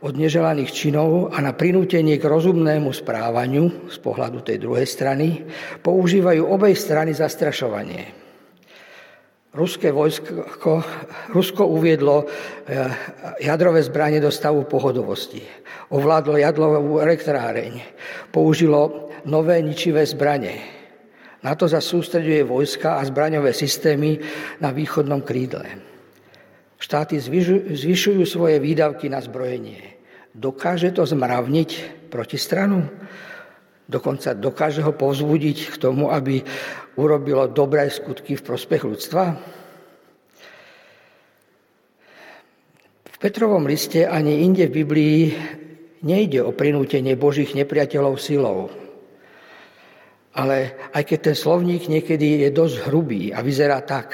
od 0.00 0.14
neželaných 0.16 0.70
činov 0.72 1.32
a 1.32 1.40
na 1.40 1.56
prinútenie 1.56 2.20
k 2.20 2.24
rozumnému 2.24 2.92
správaniu 2.92 3.88
z 3.88 3.98
pohľadu 4.00 4.44
tej 4.44 4.60
druhej 4.60 4.84
strany 4.88 5.44
používajú 5.80 6.44
obej 6.44 6.76
strany 6.76 7.16
zastrašovanie. 7.16 8.25
Ruské 9.56 9.88
vojsko, 9.88 10.84
Rusko 11.32 11.64
uviedlo 11.64 12.28
eh, 12.28 12.92
jadrové 13.40 13.80
zbranie 13.80 14.20
do 14.20 14.28
stavu 14.28 14.68
pohodovosti. 14.68 15.40
Ovládlo 15.88 16.36
jadlovú 16.36 17.00
elektráreň. 17.00 17.80
Použilo 18.28 19.08
nové 19.24 19.64
ničivé 19.64 20.04
zbranie. 20.04 20.60
Na 21.40 21.56
to 21.56 21.64
sa 21.64 21.80
sústreduje 21.80 22.44
vojska 22.44 23.00
a 23.00 23.06
zbraňové 23.08 23.56
systémy 23.56 24.20
na 24.60 24.76
východnom 24.76 25.24
krídle. 25.24 25.64
Štáty 26.76 27.16
zvyšujú 27.72 28.28
svoje 28.28 28.60
výdavky 28.60 29.08
na 29.08 29.24
zbrojenie. 29.24 29.96
Dokáže 30.36 30.92
to 30.92 31.08
zmravniť 31.08 31.70
protistranu? 32.12 32.84
Dokonca 33.88 34.36
dokáže 34.36 34.84
ho 34.84 34.92
povzbudiť 34.92 35.72
k 35.72 35.76
tomu, 35.80 36.12
aby 36.12 36.44
urobilo 36.96 37.48
dobré 37.48 37.88
skutky 37.92 38.36
v 38.36 38.42
prospech 38.44 38.82
ľudstva? 38.84 39.24
V 43.16 43.16
Petrovom 43.20 43.64
liste 43.64 44.04
ani 44.04 44.44
inde 44.44 44.68
v 44.68 44.76
Biblii 44.84 45.20
nejde 46.04 46.44
o 46.44 46.52
prinútenie 46.52 47.16
Božích 47.16 47.56
nepriateľov 47.56 48.20
silou. 48.20 48.68
Ale 50.36 50.76
aj 50.92 51.02
keď 51.08 51.32
ten 51.32 51.36
slovník 51.36 51.88
niekedy 51.88 52.44
je 52.44 52.52
dosť 52.52 52.92
hrubý 52.92 53.32
a 53.32 53.40
vyzerá 53.40 53.80
tak, 53.80 54.12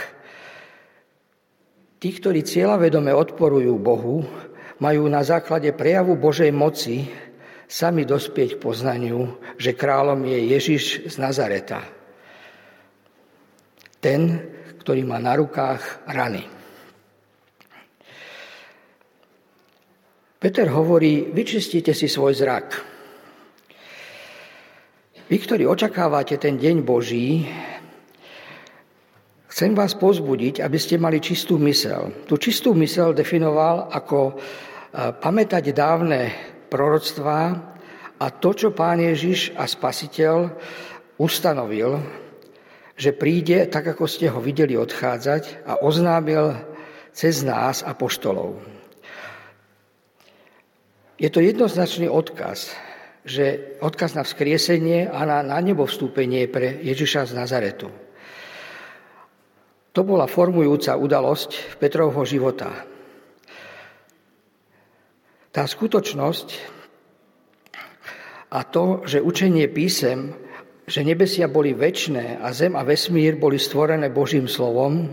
tí, 1.98 2.14
ktorí 2.14 2.46
cieľavedome 2.46 3.10
odporujú 3.10 3.74
Bohu, 3.82 4.22
majú 4.78 5.02
na 5.10 5.26
základe 5.26 5.74
prejavu 5.74 6.14
Božej 6.14 6.54
moci 6.54 7.10
sami 7.66 8.06
dospieť 8.06 8.58
k 8.58 8.62
poznaniu, 8.62 9.38
že 9.58 9.74
kráľom 9.74 10.22
je 10.30 10.38
Ježiš 10.46 11.10
z 11.10 11.14
Nazareta. 11.18 12.01
Ten, 14.02 14.50
ktorý 14.82 15.06
má 15.06 15.22
na 15.22 15.38
rukách 15.38 16.10
rany. 16.10 16.42
Peter 20.42 20.66
hovorí, 20.74 21.30
vyčistite 21.30 21.94
si 21.94 22.10
svoj 22.10 22.34
zrak. 22.34 22.66
Vy, 25.30 25.36
ktorí 25.38 25.62
očakávate 25.70 26.34
ten 26.34 26.58
deň 26.58 26.82
Boží, 26.82 27.46
chcem 29.46 29.70
vás 29.70 29.94
pozbudiť, 29.94 30.66
aby 30.66 30.78
ste 30.82 30.98
mali 30.98 31.22
čistú 31.22 31.62
mysel. 31.62 32.26
Tu 32.26 32.42
čistú 32.42 32.74
mysel 32.74 33.14
definoval 33.14 33.86
ako 33.94 34.34
eh, 34.34 35.14
pamätať 35.14 35.70
dávne 35.70 36.34
proroctvá 36.66 37.40
a 38.18 38.26
to, 38.34 38.50
čo 38.50 38.74
pán 38.74 38.98
Ježiš 38.98 39.54
a 39.54 39.70
spasiteľ 39.70 40.58
ustanovil, 41.22 42.02
že 43.02 43.10
príde, 43.10 43.66
tak 43.66 43.98
ako 43.98 44.06
ste 44.06 44.30
ho 44.30 44.38
videli 44.38 44.78
odchádzať 44.78 45.66
a 45.66 45.82
oznámil 45.82 46.54
cez 47.10 47.42
nás 47.42 47.82
a 47.82 47.98
poštolov. 47.98 48.62
Je 51.18 51.26
to 51.26 51.42
jednoznačný 51.42 52.06
odkaz, 52.06 52.70
že 53.26 53.78
odkaz 53.82 54.14
na 54.14 54.22
vzkriesenie 54.22 55.10
a 55.10 55.26
na, 55.26 55.42
na 55.42 55.58
nebo 55.58 55.82
vstúpenie 55.82 56.46
pre 56.46 56.78
Ježiša 56.78 57.30
z 57.30 57.32
Nazaretu. 57.34 57.90
To 59.92 60.00
bola 60.06 60.30
formujúca 60.30 60.94
udalosť 60.94 61.78
Petrovho 61.82 62.22
života. 62.22 62.70
Tá 65.50 65.66
skutočnosť 65.66 66.48
a 68.54 68.62
to, 68.62 69.04
že 69.04 69.20
učenie 69.20 69.68
písem, 69.68 70.32
že 70.92 71.00
nebesia 71.00 71.48
boli 71.48 71.72
väčné 71.72 72.36
a 72.36 72.52
zem 72.52 72.76
a 72.76 72.84
vesmír 72.84 73.40
boli 73.40 73.56
stvorené 73.56 74.12
Božím 74.12 74.44
slovom 74.44 75.08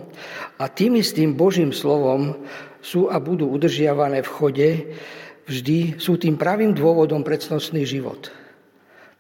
a 0.60 0.68
tým 0.68 1.00
istým 1.00 1.40
Božím 1.40 1.72
slovom 1.72 2.36
sú 2.84 3.08
a 3.08 3.16
budú 3.24 3.48
udržiavané 3.48 4.20
v 4.20 4.28
chode, 4.28 4.70
vždy 5.48 5.96
sú 5.96 6.20
tým 6.20 6.36
pravým 6.36 6.76
dôvodom 6.76 7.24
pre 7.24 7.40
cnostný 7.40 7.88
život. 7.88 8.28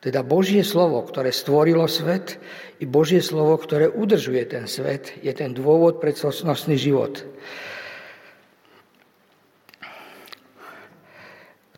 Teda 0.04 0.20
Božie 0.20 0.68
slovo, 0.68 1.00
ktoré 1.08 1.32
stvorilo 1.32 1.88
svet, 1.88 2.36
i 2.80 2.88
Božie 2.88 3.24
slovo, 3.24 3.56
ktoré 3.56 3.88
udržuje 3.88 4.44
ten 4.52 4.68
svet, 4.68 5.16
je 5.24 5.32
ten 5.32 5.56
dôvod 5.56 6.04
pre 6.04 6.12
život. 6.76 7.24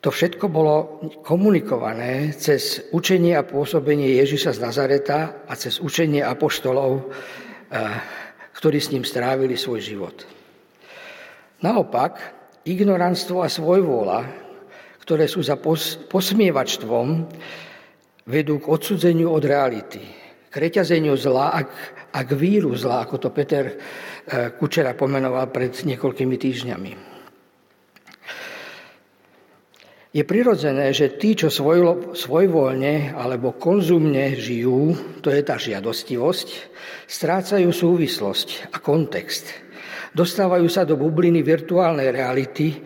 To 0.02 0.10
všetko 0.10 0.50
bolo 0.50 0.98
komunikované 1.22 2.34
cez 2.34 2.90
učenie 2.90 3.38
a 3.38 3.46
pôsobenie 3.46 4.18
Ježiša 4.18 4.58
z 4.58 4.60
Nazareta 4.66 5.46
a 5.46 5.54
cez 5.54 5.78
učenie 5.78 6.26
apoštolov, 6.26 7.06
eh, 7.06 8.02
ktorí 8.58 8.82
s 8.82 8.90
ním 8.90 9.06
strávili 9.06 9.54
svoj 9.54 9.78
život. 9.78 10.26
Naopak, 11.62 12.18
ignoranstvo 12.66 13.46
a 13.46 13.50
svojvôľa, 13.54 14.26
ktoré 15.06 15.30
sú 15.30 15.46
za 15.46 15.62
posmievačstvom, 16.10 17.08
vedú 18.26 18.58
k 18.58 18.70
odsudzeniu 18.74 19.30
od 19.30 19.46
reality, 19.46 20.02
k 20.50 20.54
reťazeniu 20.58 21.14
zla 21.14 21.54
a 21.54 21.62
k, 21.62 21.74
a 22.10 22.20
k 22.26 22.32
víru 22.34 22.74
zla, 22.74 23.06
ako 23.06 23.22
to 23.22 23.30
Peter 23.30 23.70
eh, 23.70 24.50
Kučera 24.58 24.98
pomenoval 24.98 25.54
pred 25.54 25.78
niekoľkými 25.78 26.42
týždňami. 26.42 27.11
Je 30.12 30.28
prirodzené, 30.28 30.92
že 30.92 31.16
tí, 31.16 31.40
čo 31.40 31.48
svoj, 31.48 32.12
svojvoľne 32.12 33.16
alebo 33.16 33.56
konzumne 33.56 34.36
žijú, 34.36 34.92
to 35.24 35.32
je 35.32 35.40
tá 35.40 35.56
žiadostivosť, 35.56 36.48
strácajú 37.08 37.72
súvislosť 37.72 38.76
a 38.76 38.84
kontext 38.84 39.72
Dostávajú 40.12 40.68
sa 40.68 40.84
do 40.84 41.00
bubliny 41.00 41.40
virtuálnej 41.40 42.12
reality 42.12 42.84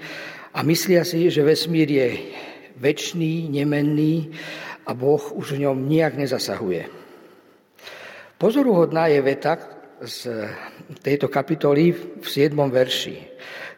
a 0.53 0.61
myslia 0.61 1.01
si, 1.01 1.25
že 1.33 1.41
vesmír 1.41 1.89
je 1.89 2.09
väčší, 2.77 3.49
nemenný 3.49 4.29
a 4.85 4.93
Boh 4.93 5.33
už 5.33 5.57
v 5.57 5.65
ňom 5.65 5.89
nijak 5.89 6.21
nezasahuje. 6.21 6.85
Pozoruhodná 8.37 9.09
je 9.09 9.19
veta 9.25 9.57
z 10.05 10.45
tejto 11.01 11.25
kapitoly 11.33 11.97
v 12.21 12.27
7. 12.29 12.53
verši. 12.69 13.17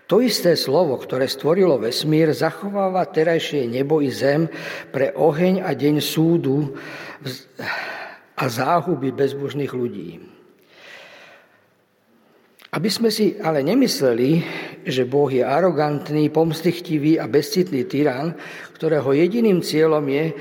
To 0.08 0.24
isté 0.24 0.56
slovo, 0.56 0.96
ktoré 0.96 1.28
stvorilo 1.28 1.76
vesmír, 1.76 2.32
zachováva 2.32 3.04
terajšie 3.12 3.68
nebo 3.68 4.00
i 4.00 4.08
zem 4.08 4.48
pre 4.88 5.12
oheň 5.12 5.68
a 5.68 5.76
deň 5.76 6.00
súdu 6.00 6.80
a 8.40 8.44
záhuby 8.48 9.12
bezbožných 9.12 9.74
ľudí. 9.76 10.24
Aby 12.72 12.88
sme 12.88 13.12
si 13.12 13.36
ale 13.36 13.68
nemysleli, 13.68 14.32
že 14.88 15.04
Boh 15.04 15.28
je 15.28 15.44
arogantný, 15.44 16.32
pomstichtivý 16.32 17.20
a 17.20 17.28
bezcitný 17.28 17.84
tyran, 17.84 18.32
ktorého 18.80 19.12
jediným 19.12 19.60
cieľom 19.60 20.08
je 20.08 20.32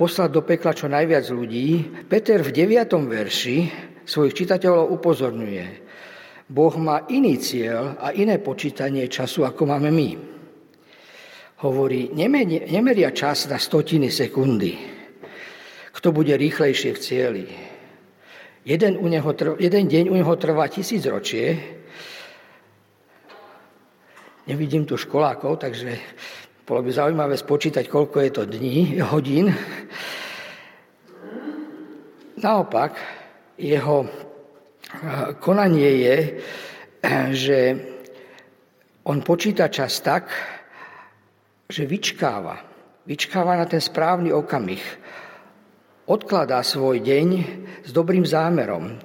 poslať 0.00 0.28
do 0.32 0.40
pekla 0.40 0.72
čo 0.72 0.88
najviac 0.88 1.28
ľudí, 1.28 1.84
Peter 2.08 2.40
v 2.40 2.48
9. 2.48 2.96
verši 3.12 3.56
svojich 4.08 4.32
čitateľov 4.32 4.88
upozorňuje. 4.96 5.83
Boh 6.44 6.74
má 6.76 7.08
iný 7.08 7.40
cieľ 7.40 7.96
a 7.96 8.12
iné 8.12 8.36
počítanie 8.36 9.08
času, 9.08 9.48
ako 9.48 9.64
máme 9.64 9.88
my. 9.88 10.10
Hovorí, 11.64 12.12
nemeria 12.68 13.10
čas 13.16 13.48
na 13.48 13.56
stotiny 13.56 14.12
sekundy. 14.12 14.76
Kto 15.94 16.12
bude 16.12 16.36
rýchlejšie 16.36 16.90
v 16.92 17.00
cieli? 17.00 17.44
Jeden, 18.64 19.00
u 19.00 19.08
neho 19.08 19.30
jeden 19.56 19.84
deň 19.88 20.04
u 20.12 20.16
neho 20.20 20.34
trvá 20.36 20.68
tisíc 20.68 21.04
ročie. 21.08 21.56
Nevidím 24.44 24.84
tu 24.84 25.00
školákov, 25.00 25.64
takže 25.64 25.96
bolo 26.68 26.84
by 26.84 26.90
zaujímavé 26.92 27.36
spočítať, 27.40 27.88
koľko 27.88 28.20
je 28.20 28.30
to 28.32 28.44
dní, 28.44 29.00
hodín. 29.00 29.48
Naopak, 32.36 33.00
jeho 33.56 34.04
konanie 35.40 35.90
je, 36.02 36.16
že 37.34 37.58
on 39.04 39.20
počíta 39.20 39.68
čas 39.68 40.00
tak, 40.00 40.32
že 41.68 41.84
vyčkáva. 41.84 42.60
Vyčkáva 43.04 43.60
na 43.60 43.68
ten 43.68 43.80
správny 43.80 44.32
okamih 44.32 44.80
odkladá 46.04 46.60
svoj 46.60 47.00
deň 47.00 47.28
s 47.84 47.90
dobrým 47.92 48.24
zámerom. 48.24 48.96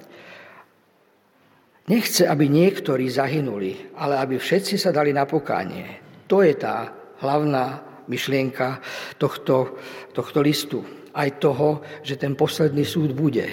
Nechce, 1.88 2.28
aby 2.28 2.46
niektorí 2.46 3.10
zahynuli, 3.10 3.96
ale 3.98 4.20
aby 4.20 4.38
všetci 4.38 4.78
sa 4.78 4.94
dali 4.94 5.10
na 5.10 5.26
pokánie. 5.26 5.98
To 6.30 6.44
je 6.44 6.54
tá 6.54 6.92
hlavná 7.18 7.82
myšlienka 8.06 8.78
tohto, 9.18 9.80
tohto 10.14 10.38
listu. 10.38 10.86
Aj 11.10 11.26
toho, 11.42 11.82
že 12.06 12.14
ten 12.14 12.38
posledný 12.38 12.86
súd 12.86 13.10
bude. 13.10 13.50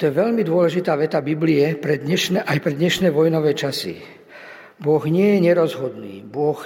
To 0.00 0.08
je 0.08 0.16
veľmi 0.16 0.40
dôležitá 0.48 0.96
veta 0.96 1.20
Biblie 1.20 1.76
pre 1.76 2.00
dnešné, 2.00 2.48
aj 2.48 2.58
pre 2.64 2.72
dnešné 2.72 3.12
vojnové 3.12 3.52
časy. 3.52 4.00
Boh 4.80 5.04
nie 5.04 5.36
je 5.36 5.44
nerozhodný, 5.44 6.24
Boh 6.24 6.56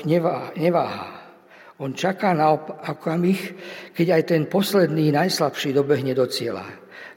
neváha. 0.55 1.35
On 1.83 1.91
čaká 1.91 2.31
na 2.31 2.55
okamih, 2.55 3.59
keď 3.91 4.07
aj 4.15 4.23
ten 4.31 4.43
posledný, 4.47 5.11
najslabší 5.11 5.75
dobehne 5.75 6.15
do 6.15 6.31
cieľa. 6.31 6.63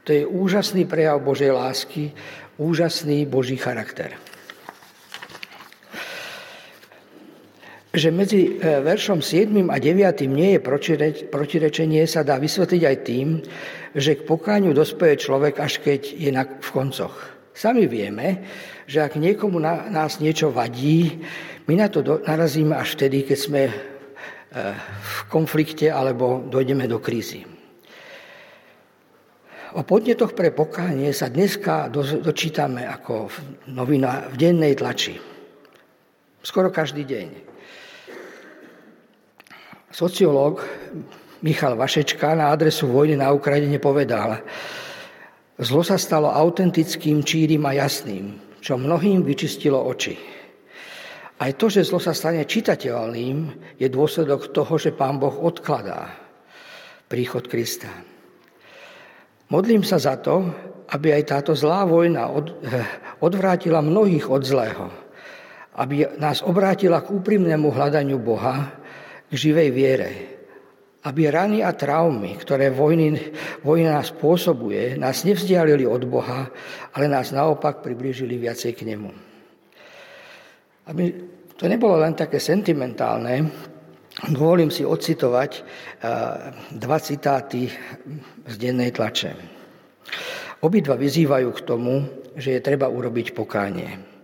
To 0.02 0.10
je 0.10 0.26
úžasný 0.26 0.90
prejav 0.90 1.22
Božej 1.22 1.54
lásky, 1.54 2.10
úžasný 2.58 3.22
Boží 3.22 3.54
charakter. 3.54 4.18
Že 7.98 8.10
medzi 8.14 8.40
e, 8.46 8.78
veršom 8.78 9.18
7 9.18 9.74
a 9.74 9.76
9 9.82 10.22
nie 10.30 10.54
je 10.54 10.60
protirečenie, 11.26 12.06
sa 12.06 12.22
dá 12.22 12.38
vysvetliť 12.38 12.82
aj 12.86 12.96
tým, 13.02 13.42
že 13.90 14.14
k 14.14 14.22
pokáňu 14.22 14.70
dospeje 14.70 15.26
človek, 15.26 15.58
až 15.58 15.82
keď 15.82 16.14
je 16.14 16.30
na, 16.30 16.46
v 16.46 16.68
koncoch. 16.70 17.34
Sami 17.50 17.90
vieme, 17.90 18.46
že 18.86 19.02
ak 19.02 19.18
niekomu 19.18 19.58
na, 19.58 19.90
nás 19.90 20.22
niečo 20.22 20.54
vadí, 20.54 21.18
my 21.66 21.74
na 21.74 21.90
to 21.90 22.06
do, 22.06 22.22
narazíme 22.22 22.78
až 22.78 22.94
vtedy, 22.94 23.26
keď 23.26 23.38
sme 23.38 23.62
v 24.86 25.16
konflikte 25.28 25.92
alebo 25.92 26.40
dojdeme 26.48 26.88
do 26.88 26.98
krízy. 27.02 27.44
O 29.76 29.84
podnetoch 29.84 30.32
pre 30.32 30.48
pokánie 30.48 31.12
sa 31.12 31.28
dneska 31.28 31.92
dočítame 31.92 32.88
ako 32.88 33.28
v, 33.28 33.36
novina, 33.68 34.24
v 34.32 34.34
dennej 34.40 34.72
tlači. 34.72 35.20
Skoro 36.40 36.72
každý 36.72 37.04
deň. 37.04 37.28
Sociológ 39.88 40.60
Michal 41.40 41.72
Vašečka 41.78 42.36
na 42.36 42.52
adresu 42.52 42.92
vojny 42.92 43.16
na 43.16 43.32
Ukrajine 43.32 43.80
povedal, 43.80 44.44
zlo 45.56 45.80
sa 45.80 45.96
stalo 45.96 46.28
autentickým, 46.28 47.24
čírim 47.24 47.64
a 47.64 47.72
jasným, 47.72 48.36
čo 48.60 48.76
mnohým 48.76 49.24
vyčistilo 49.24 49.80
oči. 49.80 50.18
Aj 51.38 51.54
to, 51.54 51.70
že 51.70 51.86
zlo 51.86 52.02
sa 52.02 52.12
stane 52.12 52.42
čitateľným, 52.42 53.36
je 53.78 53.86
dôsledok 53.86 54.50
toho, 54.50 54.74
že 54.76 54.90
Pán 54.90 55.22
Boh 55.22 55.32
odkladá 55.32 56.10
príchod 57.06 57.46
Krista. 57.46 57.88
Modlím 59.48 59.80
sa 59.86 59.96
za 59.96 60.20
to, 60.20 60.44
aby 60.92 61.16
aj 61.16 61.24
táto 61.24 61.52
zlá 61.56 61.88
vojna 61.88 62.28
eh, 62.28 62.84
odvrátila 63.24 63.80
mnohých 63.80 64.28
od 64.28 64.42
zlého. 64.44 64.92
Aby 65.78 66.10
nás 66.18 66.42
obrátila 66.44 67.00
k 67.00 67.14
úprimnému 67.14 67.70
hľadaniu 67.70 68.18
Boha, 68.18 68.74
k 69.28 69.34
živej 69.36 69.68
viere. 69.70 70.10
Aby 71.06 71.30
rany 71.30 71.62
a 71.62 71.70
traumy, 71.72 72.34
ktoré 72.34 72.74
vojny, 72.74 73.14
vojna 73.62 74.02
spôsobuje, 74.02 74.98
nás 74.98 75.22
nevzdialili 75.22 75.86
od 75.86 76.02
Boha, 76.10 76.50
ale 76.92 77.06
nás 77.06 77.30
naopak 77.30 77.80
priblížili 77.80 78.34
viacej 78.34 78.72
k 78.74 78.82
Nemu. 78.82 79.12
Aby 80.90 81.04
to 81.54 81.70
nebolo 81.70 82.02
len 82.02 82.18
také 82.18 82.42
sentimentálne, 82.42 83.46
dovolím 84.26 84.74
si 84.74 84.82
ocitovať 84.82 85.50
eh, 85.54 85.62
dva 86.74 86.98
citáty 86.98 87.70
z 88.48 88.54
dennej 88.58 88.90
tlače. 88.90 89.30
Obidva 90.58 90.98
vyzývajú 90.98 91.48
k 91.54 91.60
tomu, 91.62 91.94
že 92.34 92.58
je 92.58 92.60
treba 92.64 92.90
urobiť 92.90 93.30
pokánie. 93.30 94.17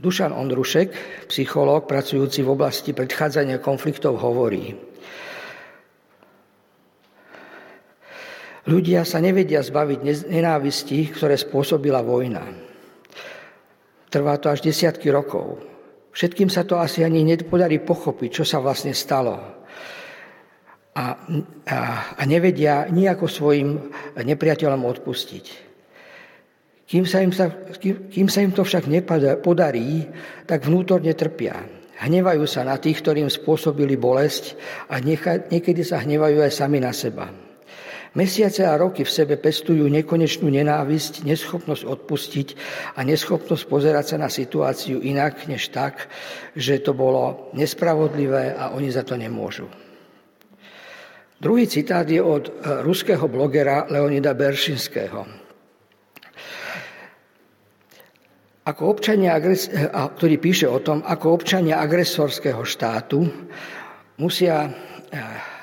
Dušan 0.00 0.32
Ondrušek, 0.32 0.96
psychológ 1.28 1.84
pracujúci 1.84 2.40
v 2.40 2.56
oblasti 2.56 2.96
predchádzania 2.96 3.60
konfliktov, 3.60 4.16
hovorí, 4.16 4.72
ľudia 8.64 9.04
sa 9.04 9.20
nevedia 9.20 9.60
zbaviť 9.60 10.24
nenávistí, 10.24 11.04
ktoré 11.12 11.36
spôsobila 11.36 12.00
vojna. 12.00 12.48
Trvá 14.08 14.40
to 14.40 14.48
až 14.48 14.64
desiatky 14.64 15.12
rokov. 15.12 15.60
Všetkým 16.16 16.48
sa 16.48 16.64
to 16.64 16.80
asi 16.80 17.04
ani 17.04 17.20
nepodarí 17.20 17.84
pochopiť, 17.84 18.40
čo 18.40 18.44
sa 18.48 18.56
vlastne 18.58 18.96
stalo. 18.96 19.36
A, 20.96 21.04
a, 21.70 21.78
a 22.16 22.22
nevedia 22.24 22.88
nejako 22.88 23.28
svojim 23.28 23.92
nepriateľom 24.16 24.80
odpustiť. 24.80 25.69
Kým 26.90 27.06
sa, 27.06 27.22
im 27.22 27.30
sa, 27.30 27.54
kým, 27.78 28.10
kým 28.10 28.26
sa 28.26 28.42
im 28.42 28.50
to 28.50 28.66
však 28.66 28.90
nepodarí, 28.90 30.10
tak 30.42 30.66
vnútorne 30.66 31.14
trpia. 31.14 31.62
Hnevajú 32.02 32.42
sa 32.50 32.66
na 32.66 32.82
tých, 32.82 32.98
ktorým 32.98 33.30
spôsobili 33.30 33.94
bolesť 33.94 34.58
a 34.90 34.98
niekedy 34.98 35.86
sa 35.86 36.02
hnevajú 36.02 36.42
aj 36.42 36.50
sami 36.50 36.82
na 36.82 36.90
seba. 36.90 37.30
Mesiace 38.18 38.66
a 38.66 38.74
roky 38.74 39.06
v 39.06 39.14
sebe 39.22 39.38
pestujú 39.38 39.86
nekonečnú 39.86 40.50
nenávisť, 40.50 41.22
neschopnosť 41.22 41.86
odpustiť 41.86 42.48
a 42.98 43.06
neschopnosť 43.06 43.70
pozerať 43.70 44.04
sa 44.10 44.16
na 44.18 44.26
situáciu 44.26 44.98
inak, 44.98 45.46
než 45.46 45.70
tak, 45.70 46.10
že 46.58 46.82
to 46.82 46.90
bolo 46.90 47.54
nespravodlivé 47.54 48.58
a 48.58 48.74
oni 48.74 48.90
za 48.90 49.06
to 49.06 49.14
nemôžu. 49.14 49.70
Druhý 51.38 51.70
citát 51.70 52.02
je 52.10 52.18
od 52.18 52.50
eh, 52.50 52.82
ruského 52.82 53.30
blogera 53.30 53.86
Leonida 53.86 54.34
Beršinského. 54.34 55.39
Ako 58.70 58.82
občania, 58.94 59.34
eh, 59.34 59.90
ktorý 59.90 60.38
píše 60.38 60.70
o 60.70 60.78
tom, 60.78 61.02
ako 61.02 61.42
občania 61.42 61.82
agresorského 61.82 62.62
štátu 62.62 63.26
musia 64.22 64.70
eh, 65.10 65.58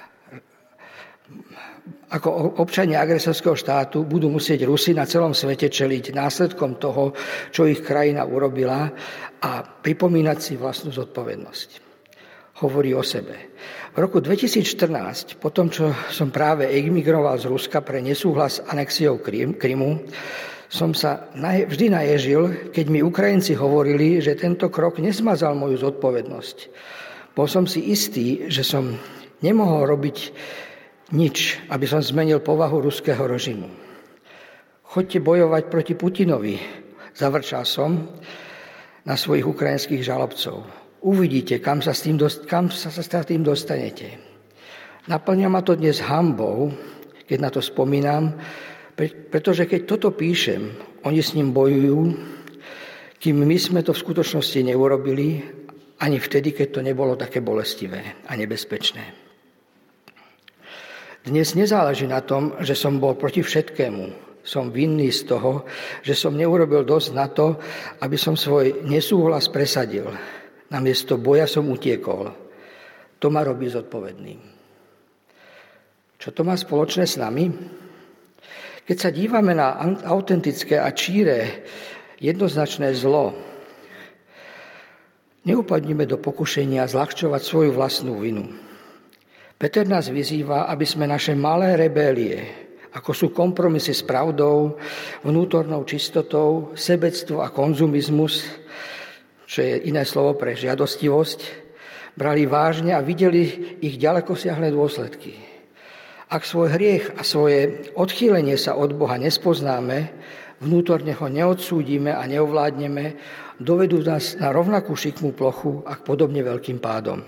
ako 2.08 2.60
občania 2.64 3.04
agresorského 3.04 3.56
štátu 3.56 4.08
budú 4.08 4.32
musieť 4.32 4.64
Rusi 4.64 4.96
na 4.96 5.04
celom 5.04 5.36
svete 5.36 5.68
čeliť 5.68 6.16
následkom 6.16 6.80
toho, 6.80 7.12
čo 7.52 7.68
ich 7.68 7.84
krajina 7.84 8.24
urobila 8.24 8.88
a 9.44 9.52
pripomínať 9.60 10.38
si 10.40 10.54
vlastnú 10.56 10.96
zodpovednosť. 10.96 11.70
Hovorí 12.64 12.96
o 12.96 13.04
sebe. 13.04 13.52
V 13.92 13.98
roku 14.00 14.24
2014, 14.24 15.36
po 15.36 15.52
tom, 15.52 15.68
čo 15.68 15.92
som 16.10 16.32
práve 16.32 16.72
emigroval 16.72 17.36
z 17.38 17.52
Ruska 17.52 17.84
pre 17.84 18.00
nesúhlas 18.00 18.64
anexiou 18.64 19.20
Krymu, 19.20 20.08
som 20.68 20.92
sa 20.92 21.32
vždy 21.40 21.96
naježil, 21.96 22.72
keď 22.76 22.86
mi 22.92 23.00
Ukrajinci 23.00 23.56
hovorili, 23.56 24.20
že 24.20 24.36
tento 24.36 24.68
krok 24.68 25.00
nesmazal 25.00 25.56
moju 25.56 25.80
zodpovednosť. 25.80 26.58
Bol 27.32 27.48
som 27.48 27.64
si 27.64 27.88
istý, 27.88 28.52
že 28.52 28.68
som 28.68 29.00
nemohol 29.40 29.88
robiť 29.88 30.18
nič, 31.16 31.64
aby 31.72 31.86
som 31.88 32.04
zmenil 32.04 32.44
povahu 32.44 32.84
ruského 32.84 33.24
režimu. 33.24 33.72
Choďte 34.88 35.24
bojovať 35.24 35.64
proti 35.72 35.94
Putinovi, 35.96 36.60
zavrčal 37.16 37.64
som 37.64 38.20
na 39.08 39.16
svojich 39.16 39.48
ukrajinských 39.48 40.04
žalobcov. 40.04 40.68
Uvidíte, 41.08 41.64
kam 41.64 41.80
sa 41.80 41.96
s 41.96 42.04
tým, 42.04 42.20
dost, 42.20 42.44
kam 42.44 42.68
sa 42.68 42.92
s 42.92 43.08
tým 43.08 43.46
dostanete. 43.46 44.20
Naplňa 45.08 45.48
ma 45.48 45.64
to 45.64 45.80
dnes 45.80 46.04
hambou, 46.04 46.76
keď 47.24 47.38
na 47.40 47.50
to 47.54 47.64
spomínam, 47.64 48.36
pretože 49.06 49.70
keď 49.70 49.82
toto 49.86 50.10
píšem, 50.10 50.74
oni 51.06 51.22
s 51.22 51.38
ním 51.38 51.54
bojujú, 51.54 52.18
kým 53.22 53.38
my 53.46 53.58
sme 53.62 53.86
to 53.86 53.94
v 53.94 54.02
skutočnosti 54.02 54.58
neurobili, 54.66 55.46
ani 56.02 56.18
vtedy, 56.18 56.54
keď 56.54 56.68
to 56.74 56.82
nebolo 56.82 57.14
také 57.18 57.42
bolestivé 57.42 58.26
a 58.26 58.34
nebezpečné. 58.34 59.28
Dnes 61.26 61.54
nezáleží 61.54 62.08
na 62.08 62.22
tom, 62.22 62.56
že 62.62 62.78
som 62.78 62.98
bol 62.98 63.18
proti 63.20 63.44
všetkému. 63.44 64.26
Som 64.48 64.72
vinný 64.72 65.12
z 65.12 65.28
toho, 65.28 65.68
že 66.00 66.16
som 66.16 66.32
neurobil 66.32 66.88
dosť 66.88 67.10
na 67.12 67.28
to, 67.28 67.60
aby 68.00 68.16
som 68.16 68.40
svoj 68.40 68.88
nesúhlas 68.88 69.52
presadil. 69.52 70.08
Namiesto 70.72 71.20
boja 71.20 71.44
som 71.44 71.68
utiekol. 71.68 72.32
To 73.20 73.28
ma 73.28 73.44
robí 73.44 73.68
zodpovedným. 73.68 74.40
Čo 76.16 76.30
to 76.32 76.42
má 76.48 76.56
spoločné 76.56 77.04
s 77.04 77.20
nami? 77.20 77.52
Keď 78.88 78.98
sa 78.98 79.12
dívame 79.12 79.52
na 79.52 79.76
autentické 80.08 80.80
a 80.80 80.96
číre 80.96 81.68
jednoznačné 82.24 82.96
zlo, 82.96 83.36
neupadnime 85.44 86.08
do 86.08 86.16
pokušenia 86.16 86.88
zľahčovať 86.88 87.42
svoju 87.44 87.76
vlastnú 87.76 88.16
vinu. 88.24 88.48
Peter 89.60 89.84
nás 89.84 90.08
vyzýva, 90.08 90.72
aby 90.72 90.88
sme 90.88 91.04
naše 91.04 91.36
malé 91.36 91.76
rebélie, 91.76 92.48
ako 92.96 93.12
sú 93.12 93.28
kompromisy 93.36 93.92
s 93.92 94.08
pravdou, 94.08 94.80
vnútornou 95.20 95.84
čistotou, 95.84 96.72
sebectvo 96.72 97.44
a 97.44 97.52
konzumizmus, 97.52 98.48
čo 99.44 99.68
je 99.68 99.84
iné 99.92 100.08
slovo 100.08 100.40
pre 100.40 100.56
žiadostivosť, 100.56 101.40
brali 102.16 102.48
vážne 102.48 102.96
a 102.96 103.04
videli 103.04 103.76
ich 103.84 104.00
ďaleko 104.00 104.32
siahle 104.32 104.72
dôsledky. 104.72 105.57
Ak 106.28 106.44
svoj 106.44 106.76
hriech 106.76 107.16
a 107.16 107.24
svoje 107.24 107.88
odchýlenie 107.96 108.60
sa 108.60 108.76
od 108.76 108.92
Boha 108.92 109.16
nespoznáme, 109.16 110.12
vnútorne 110.60 111.16
ho 111.16 111.28
neodsúdime 111.32 112.12
a 112.12 112.28
neovládneme, 112.28 113.16
dovedú 113.64 114.04
nás 114.04 114.36
na 114.36 114.52
rovnakú 114.52 114.92
šikmú 114.92 115.32
plochu 115.32 115.88
a 115.88 115.96
k 115.96 116.04
podobne 116.04 116.44
veľkým 116.44 116.84
pádom. 116.84 117.24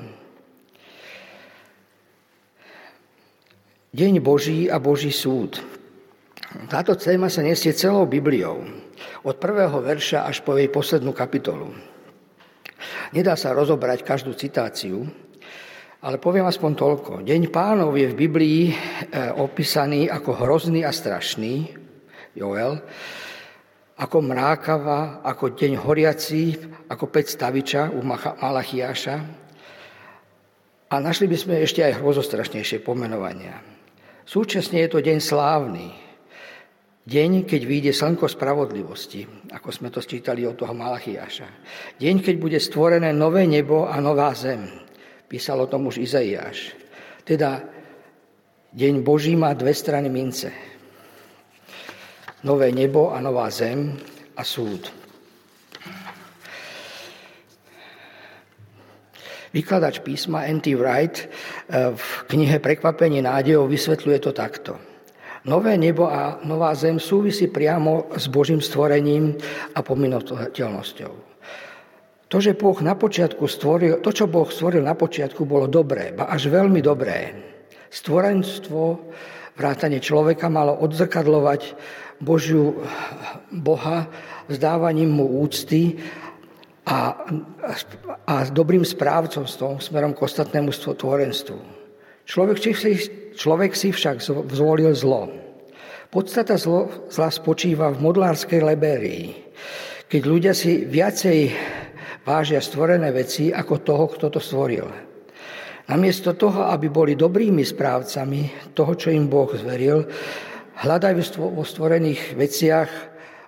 Deň 3.95 4.19
Boží 4.19 4.67
a 4.67 4.83
Boží 4.83 5.15
súd. 5.15 5.63
Táto 6.67 6.91
téma 6.99 7.31
sa 7.31 7.39
nesie 7.39 7.71
celou 7.71 8.03
Bibliou, 8.03 8.67
od 9.23 9.35
prvého 9.39 9.79
verša 9.79 10.27
až 10.27 10.43
po 10.43 10.59
jej 10.59 10.67
poslednú 10.67 11.15
kapitolu. 11.15 11.71
Nedá 13.15 13.39
sa 13.39 13.55
rozobrať 13.55 14.03
každú 14.03 14.35
citáciu, 14.35 15.07
ale 15.99 16.15
poviem 16.15 16.47
aspoň 16.47 16.71
toľko. 16.79 17.11
Deň 17.27 17.51
pánov 17.51 17.91
je 17.99 18.07
v 18.07 18.15
Biblii 18.15 18.61
e, 18.71 18.73
opísaný 19.35 20.07
ako 20.07 20.47
hrozný 20.47 20.87
a 20.87 20.95
strašný, 20.95 21.75
Joel, 22.39 22.79
ako 23.99 24.17
mrákava, 24.23 25.19
ako 25.27 25.59
deň 25.59 25.75
horiaci, 25.75 26.55
ako 26.87 27.11
peť 27.11 27.35
staviča 27.35 27.81
u 27.91 27.99
Malachiáša. 28.07 29.15
A 30.89 30.95
našli 31.03 31.27
by 31.27 31.37
sme 31.37 31.55
ešte 31.59 31.83
aj 31.83 31.99
hrozostrašnejšie 31.99 32.79
pomenovania. 32.79 33.59
Súčasne 34.23 34.79
je 34.87 34.89
to 34.89 35.03
deň 35.03 35.19
slávny. 35.19 35.91
Deň, 37.09 37.43
keď 37.43 37.61
vyjde 37.65 37.91
slnko 37.91 38.29
spravodlivosti, 38.29 39.51
ako 39.51 39.69
sme 39.73 39.89
to 39.91 39.99
sčítali 39.99 40.47
od 40.47 40.55
toho 40.55 40.71
Malachiáša. 40.71 41.49
Deň, 41.99 42.23
keď 42.23 42.35
bude 42.39 42.59
stvorené 42.61 43.11
nové 43.11 43.43
nebo 43.51 43.83
a 43.83 43.99
nová 43.99 44.31
zem. 44.31 44.88
Písal 45.29 45.61
o 45.61 45.69
tom 45.69 45.85
už 45.85 46.01
Izaiáš. 46.01 46.73
Teda 47.21 47.61
deň 48.73 49.05
Boží 49.05 49.37
má 49.37 49.53
dve 49.53 49.77
strany 49.77 50.09
mince. 50.09 50.49
Nové 52.41 52.73
nebo 52.73 53.13
a 53.13 53.21
nová 53.21 53.45
zem 53.53 53.93
a 54.33 54.41
súd. 54.41 54.89
Vykladač 59.53 60.01
písma 60.01 60.49
N.T. 60.49 60.73
Wright 60.73 61.15
eh, 61.25 61.93
v 61.93 62.05
knihe 62.29 62.57
Prekvapenie 62.57 63.21
nádejov 63.21 63.69
vysvetľuje 63.69 64.17
to 64.21 64.31
takto. 64.33 64.73
Nové 65.45 65.77
nebo 65.77 66.09
a 66.09 66.41
nová 66.41 66.73
zem 66.73 66.97
súvisí 66.97 67.49
priamo 67.49 68.09
s 68.17 68.29
Božím 68.29 68.61
stvorením 68.61 69.37
a 69.73 69.79
pominovateľnosťou. 69.85 71.28
To, 72.29 72.37
že 72.37 72.53
boh 72.53 72.77
na 72.85 72.93
počiatku 72.93 73.49
stvoril, 73.49 74.05
to, 74.05 74.13
čo 74.13 74.29
Boh 74.29 74.45
stvoril 74.45 74.85
na 74.85 74.93
počiatku, 74.93 75.49
bolo 75.49 75.65
dobré, 75.65 76.13
ba 76.13 76.29
až 76.29 76.53
veľmi 76.53 76.77
dobré. 76.77 77.33
Stvorenstvo, 77.89 79.01
vrátanie 79.57 79.97
človeka 79.97 80.45
malo 80.45 80.77
odzrkadlovať 80.77 81.73
Božiu 82.21 82.85
Boha 83.49 84.05
vzdávaním 84.45 85.09
mu 85.09 85.25
úcty 85.41 85.97
a, 86.85 87.17
a 88.29 88.35
dobrým 88.53 88.85
správcom 88.85 89.49
smerom 89.81 90.13
k 90.13 90.21
ostatnému 90.21 90.69
tvorenstvu. 90.73 91.57
Človek 92.29 92.57
si, 92.61 92.93
človek 93.33 93.73
si 93.73 93.89
však 93.89 94.21
zvolil 94.53 94.93
zlo. 94.93 95.33
Podstata 96.13 96.61
zlo, 96.61 97.09
zla 97.09 97.33
spočíva 97.33 97.89
v 97.89 98.01
modlárskej 98.05 98.61
lebérii, 98.61 99.33
keď 100.09 100.21
ľudia 100.25 100.53
si 100.53 100.85
viacej 100.85 101.53
vážia 102.29 102.61
stvorené 102.61 103.09
veci 103.09 103.49
ako 103.49 103.81
toho, 103.81 104.05
kto 104.13 104.29
to 104.29 104.37
stvoril. 104.37 104.85
Namiesto 105.89 106.37
toho, 106.37 106.69
aby 106.69 106.93
boli 106.93 107.17
dobrými 107.17 107.65
správcami 107.65 108.69
toho, 108.77 108.93
čo 108.93 109.09
im 109.09 109.25
Boh 109.25 109.49
zveril, 109.49 110.05
hľadajú 110.85 111.17
vo 111.41 111.65
stvorených 111.65 112.37
veciach 112.37 112.89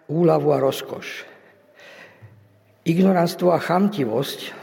úľavu 0.09 0.49
a 0.49 0.57
rozkoš. 0.57 1.29
Ignoranstvo 2.81 3.53
a 3.53 3.61
chamtivosť 3.61 4.57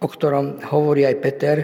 o 0.00 0.08
ktorom 0.08 0.64
hovorí 0.72 1.04
aj 1.04 1.16
Peter, 1.20 1.56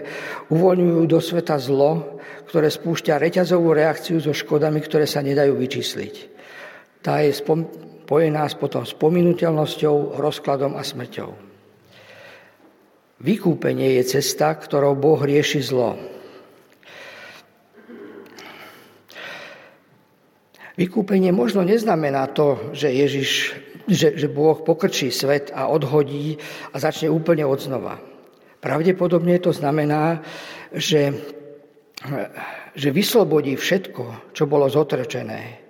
uvoľňujú 0.53 1.03
do 1.09 1.21
sveta 1.25 1.57
zlo, 1.57 2.21
ktoré 2.45 2.69
spúšťa 2.69 3.17
reťazovú 3.17 3.73
reakciu 3.73 4.21
so 4.21 4.37
škodami, 4.37 4.85
ktoré 4.85 5.09
sa 5.09 5.25
nedajú 5.25 5.57
vyčísliť. 5.57 6.15
Tá 7.01 7.25
je 7.25 7.33
spojená 7.33 8.45
s 8.45 8.55
potom 8.61 8.85
s 8.85 8.93
pominuteľnosťou, 8.93 10.21
rozkladom 10.21 10.77
a 10.77 10.85
smrťou. 10.85 11.56
Vykúpenie 13.17 13.97
je 13.97 14.21
cesta, 14.21 14.53
ktorou 14.53 14.93
Boh 14.93 15.17
rieši 15.17 15.65
zlo. 15.65 15.97
Vykúpenie 20.77 21.33
možno 21.33 21.65
neznamená 21.65 22.29
to, 22.37 22.77
že 22.77 22.93
Ježiš, 22.93 23.57
že, 23.89 24.13
že 24.21 24.29
Boh 24.29 24.61
pokrčí 24.61 25.09
svet 25.09 25.49
a 25.57 25.73
odhodí 25.73 26.37
a 26.73 26.77
začne 26.77 27.09
úplne 27.09 27.49
od 27.49 27.57
znova. 27.57 27.97
Pravdepodobne 28.61 29.41
to 29.41 29.57
znamená, 29.57 30.21
že, 30.77 31.17
že 32.77 32.89
vyslobodí 32.93 33.57
všetko, 33.57 34.37
čo 34.37 34.45
bolo 34.45 34.69
zotrčené. 34.69 35.66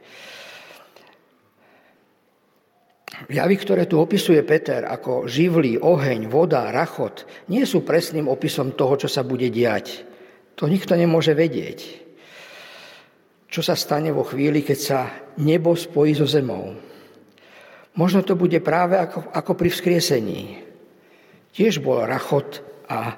Javy, 3.32 3.56
ktoré 3.56 3.88
tu 3.88 3.96
opisuje 3.96 4.38
Peter 4.44 4.84
ako 4.84 5.24
živlí, 5.24 5.80
oheň, 5.80 6.28
voda, 6.28 6.68
rachot, 6.68 7.24
nie 7.48 7.64
sú 7.64 7.80
presným 7.80 8.28
opisom 8.28 8.76
toho, 8.76 9.00
čo 9.00 9.08
sa 9.08 9.24
bude 9.24 9.48
diať. 9.48 10.04
To 10.60 10.68
nikto 10.68 10.92
nemôže 10.92 11.32
vedieť. 11.32 12.04
Čo 13.48 13.64
sa 13.64 13.72
stane 13.72 14.12
vo 14.12 14.20
chvíli, 14.20 14.60
keď 14.60 14.78
sa 14.78 15.00
nebo 15.40 15.72
spojí 15.72 16.12
so 16.12 16.28
zemou? 16.28 16.76
Možno 17.96 18.20
to 18.20 18.36
bude 18.36 18.60
práve 18.60 19.00
ako, 19.00 19.32
ako 19.32 19.52
pri 19.56 19.68
vzkriesení. 19.72 20.40
Tiež 21.56 21.80
bol 21.80 22.04
rachot 22.04 22.60
a 22.92 23.16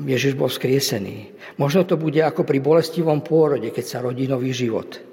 Ježiš 0.00 0.32
bol 0.32 0.48
vzkriesený. 0.48 1.36
Možno 1.60 1.84
to 1.84 2.00
bude 2.00 2.16
ako 2.24 2.48
pri 2.48 2.64
bolestivom 2.64 3.20
pôrode, 3.20 3.68
keď 3.68 3.84
sa 3.84 3.98
rodí 4.00 4.24
nový 4.24 4.56
život. 4.56 5.11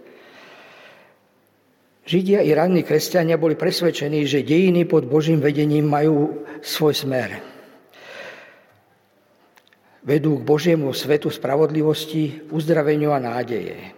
Židia 2.10 2.42
i 2.42 2.50
ranní 2.58 2.82
kresťania 2.82 3.38
boli 3.38 3.54
presvedčení, 3.54 4.26
že 4.26 4.42
dejiny 4.42 4.90
pod 4.90 5.06
Božím 5.06 5.38
vedením 5.46 5.86
majú 5.86 6.42
svoj 6.58 6.98
smer. 6.98 7.38
Vedú 10.02 10.42
k 10.42 10.48
Božiemu 10.48 10.90
svetu 10.90 11.30
spravodlivosti, 11.30 12.50
uzdraveniu 12.50 13.14
a 13.14 13.22
nádeje. 13.22 13.94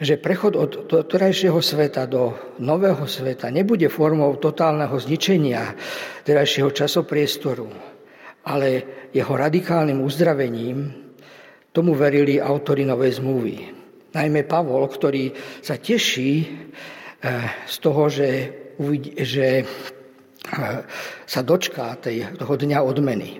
Že 0.00 0.16
prechod 0.16 0.56
od 0.56 0.88
terajšieho 0.88 1.60
sveta 1.60 2.08
do 2.08 2.32
nového 2.56 3.04
sveta 3.04 3.52
nebude 3.52 3.92
formou 3.92 4.32
totálneho 4.40 4.96
zničenia 4.96 5.76
terajšieho 6.24 6.72
časopriestoru, 6.72 7.68
ale 8.48 8.68
jeho 9.12 9.36
radikálnym 9.36 10.00
uzdravením, 10.00 10.88
tomu 11.68 11.92
verili 11.92 12.40
autory 12.40 12.88
Novej 12.88 13.20
zmluvy. 13.20 13.79
Najmä 14.10 14.42
Pavol, 14.42 14.90
ktorý 14.90 15.30
sa 15.62 15.78
teší 15.78 16.32
eh, 16.42 17.46
z 17.62 17.76
toho, 17.78 18.10
že, 18.10 18.30
že 19.22 19.62
eh, 19.62 19.66
sa 21.26 21.40
dočká 21.46 21.94
tej, 22.02 22.34
toho 22.34 22.54
dňa 22.58 22.78
odmeny. 22.82 23.38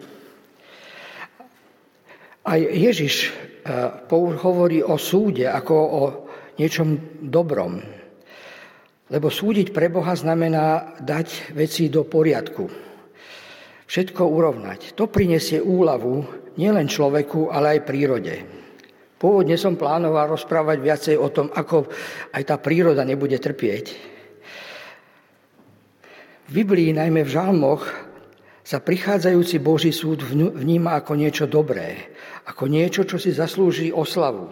Aj 2.47 2.61
Ježiš 2.61 3.15
eh, 3.27 4.07
hovorí 4.15 4.79
o 4.87 4.95
súde 4.95 5.51
ako 5.51 5.75
o 5.75 6.03
niečom 6.55 7.19
dobrom. 7.19 7.83
Lebo 9.11 9.27
súdiť 9.27 9.75
pre 9.75 9.91
Boha 9.91 10.15
znamená 10.15 10.95
dať 11.03 11.51
veci 11.59 11.91
do 11.91 12.07
poriadku. 12.07 12.71
Všetko 13.91 14.23
urovnať. 14.23 14.95
To 14.95 15.11
prinesie 15.11 15.59
úlavu 15.59 16.23
nielen 16.55 16.87
človeku, 16.87 17.51
ale 17.51 17.75
aj 17.75 17.87
prírode. 17.91 18.60
Pôvodne 19.21 19.61
som 19.61 19.77
plánoval 19.77 20.33
rozprávať 20.33 20.79
viacej 20.81 21.17
o 21.21 21.29
tom, 21.29 21.53
ako 21.53 21.85
aj 22.33 22.43
tá 22.49 22.57
príroda 22.57 23.05
nebude 23.05 23.37
trpieť. 23.37 23.87
V 26.49 26.51
Biblii, 26.57 26.97
najmä 26.97 27.29
v 27.29 27.35
žalmoch, 27.37 27.85
sa 28.65 28.81
prichádzajúci 28.81 29.61
Boží 29.61 29.93
súd 29.93 30.25
vníma 30.25 30.97
ako 30.97 31.21
niečo 31.21 31.45
dobré, 31.45 32.17
ako 32.49 32.65
niečo, 32.65 33.05
čo 33.05 33.21
si 33.21 33.29
zaslúži 33.35 33.93
oslavu, 33.93 34.49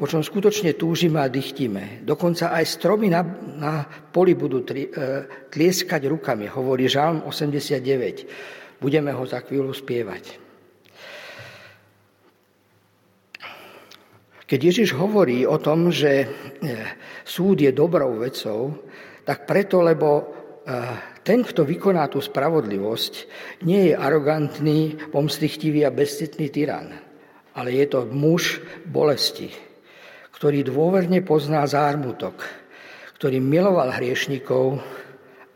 po 0.00 0.04
čom 0.08 0.24
skutočne 0.24 0.78
túžime 0.80 1.20
a 1.20 1.28
dychtíme. 1.28 2.08
Dokonca 2.08 2.56
aj 2.56 2.64
stromy 2.64 3.12
na, 3.12 3.20
na 3.58 3.84
poli 3.84 4.32
budú 4.32 4.64
tri, 4.64 4.88
e, 4.88 5.28
tlieskať 5.52 6.08
rukami, 6.08 6.48
hovorí 6.48 6.88
Žalm 6.88 7.26
89. 7.28 8.80
Budeme 8.80 9.12
ho 9.12 9.22
za 9.28 9.44
chvíľu 9.44 9.76
spievať. 9.76 10.43
Keď 14.44 14.60
Ježiš 14.60 14.92
hovorí 14.92 15.48
o 15.48 15.56
tom, 15.56 15.88
že 15.88 16.12
e, 16.20 16.26
súd 17.24 17.64
je 17.64 17.72
dobrou 17.72 18.20
vecou, 18.20 18.76
tak 19.24 19.48
preto, 19.48 19.80
lebo 19.80 20.20
e, 20.20 20.24
ten, 21.24 21.40
kto 21.40 21.64
vykoná 21.64 22.12
tú 22.12 22.20
spravodlivosť, 22.20 23.12
nie 23.64 23.88
je 23.88 23.94
arogantný, 23.96 25.08
pomstichtivý 25.08 25.88
a 25.88 25.94
bezcitný 25.96 26.52
tyran, 26.52 26.92
ale 27.56 27.72
je 27.72 27.86
to 27.88 28.04
muž 28.04 28.60
bolesti, 28.84 29.48
ktorý 30.36 30.60
dôverne 30.60 31.24
pozná 31.24 31.64
zármutok, 31.64 32.44
ktorý 33.16 33.40
miloval 33.40 33.96
hriešnikov 33.96 34.76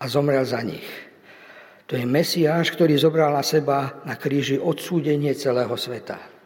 a 0.01 0.05
zomrel 0.09 0.49
za 0.49 0.65
nich. 0.65 0.89
To 1.93 1.97
je 1.97 2.09
Mesiáš, 2.09 2.73
ktorý 2.73 2.97
zobral 2.97 3.37
na 3.37 3.45
seba 3.45 4.01
na 4.09 4.17
kríži 4.17 4.57
odsúdenie 4.57 5.37
celého 5.37 5.77
sveta. 5.77 6.38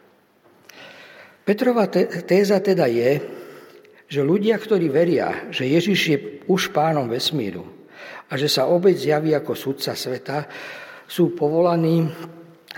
Petrova 1.43 1.91
téza 2.23 2.63
teda 2.63 2.87
je, 2.87 3.19
že 4.07 4.23
ľudia, 4.23 4.55
ktorí 4.55 4.87
veria, 4.87 5.51
že 5.51 5.67
Ježiš 5.67 5.99
je 6.07 6.17
už 6.47 6.71
pánom 6.71 7.11
vesmíru 7.11 7.67
a 8.31 8.39
že 8.39 8.47
sa 8.47 8.71
obec 8.71 8.95
zjaví 8.95 9.35
ako 9.35 9.51
sudca 9.51 9.91
sveta, 9.91 10.47
sú 11.03 11.35
povolaní 11.35 12.07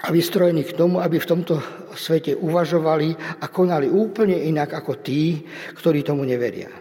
a 0.01 0.09
vystrojení 0.09 0.65
k 0.65 0.75
tomu, 0.75 0.97
aby 0.97 1.21
v 1.21 1.29
tomto 1.29 1.61
svete 1.93 2.33
uvažovali 2.33 3.39
a 3.39 3.45
konali 3.47 3.85
úplne 3.85 4.35
inak 4.35 4.73
ako 4.73 4.99
tí, 4.99 5.45
ktorí 5.77 6.01
tomu 6.01 6.25
neveria. 6.25 6.73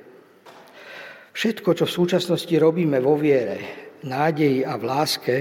Všetko, 1.34 1.74
čo 1.76 1.84
v 1.84 1.96
súčasnosti 2.00 2.54
robíme 2.56 2.96
vo 2.98 3.18
viere, 3.18 3.83
nádeji 4.04 4.62
a 4.62 4.76
v 4.76 4.84
láske, 4.84 5.36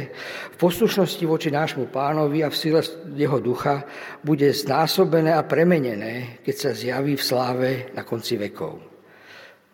v 0.51 0.55
poslušnosti 0.57 1.24
voči 1.28 1.51
nášmu 1.51 1.91
pánovi 1.91 2.41
a 2.41 2.49
v 2.49 2.55
sile 2.55 2.82
jeho 3.14 3.38
ducha 3.43 3.84
bude 4.24 4.47
znásobené 4.49 5.36
a 5.36 5.43
premenené, 5.43 6.39
keď 6.41 6.55
sa 6.55 6.72
zjaví 6.72 7.20
v 7.20 7.24
sláve 7.24 7.70
na 7.91 8.07
konci 8.07 8.39
vekov. 8.39 8.80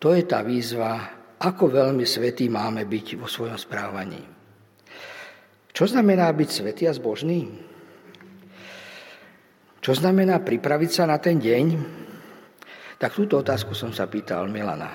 To 0.02 0.12
je 0.12 0.26
tá 0.26 0.42
výzva, 0.42 1.22
ako 1.40 1.72
veľmi 1.72 2.04
svetý 2.04 2.52
máme 2.52 2.84
byť 2.84 3.08
vo 3.16 3.30
svojom 3.30 3.56
správaní. 3.56 4.20
Čo 5.72 5.86
znamená 5.88 6.28
byť 6.34 6.50
svetý 6.50 6.84
a 6.90 6.94
zbožný? 6.98 7.48
Čo 9.80 9.96
znamená 9.96 10.44
pripraviť 10.44 10.92
sa 10.92 11.04
na 11.08 11.16
ten 11.24 11.40
deň? 11.40 11.66
Tak 13.00 13.16
túto 13.16 13.40
otázku 13.40 13.72
som 13.72 13.96
sa 13.96 14.12
pýtal 14.12 14.52
Milana. 14.52 14.92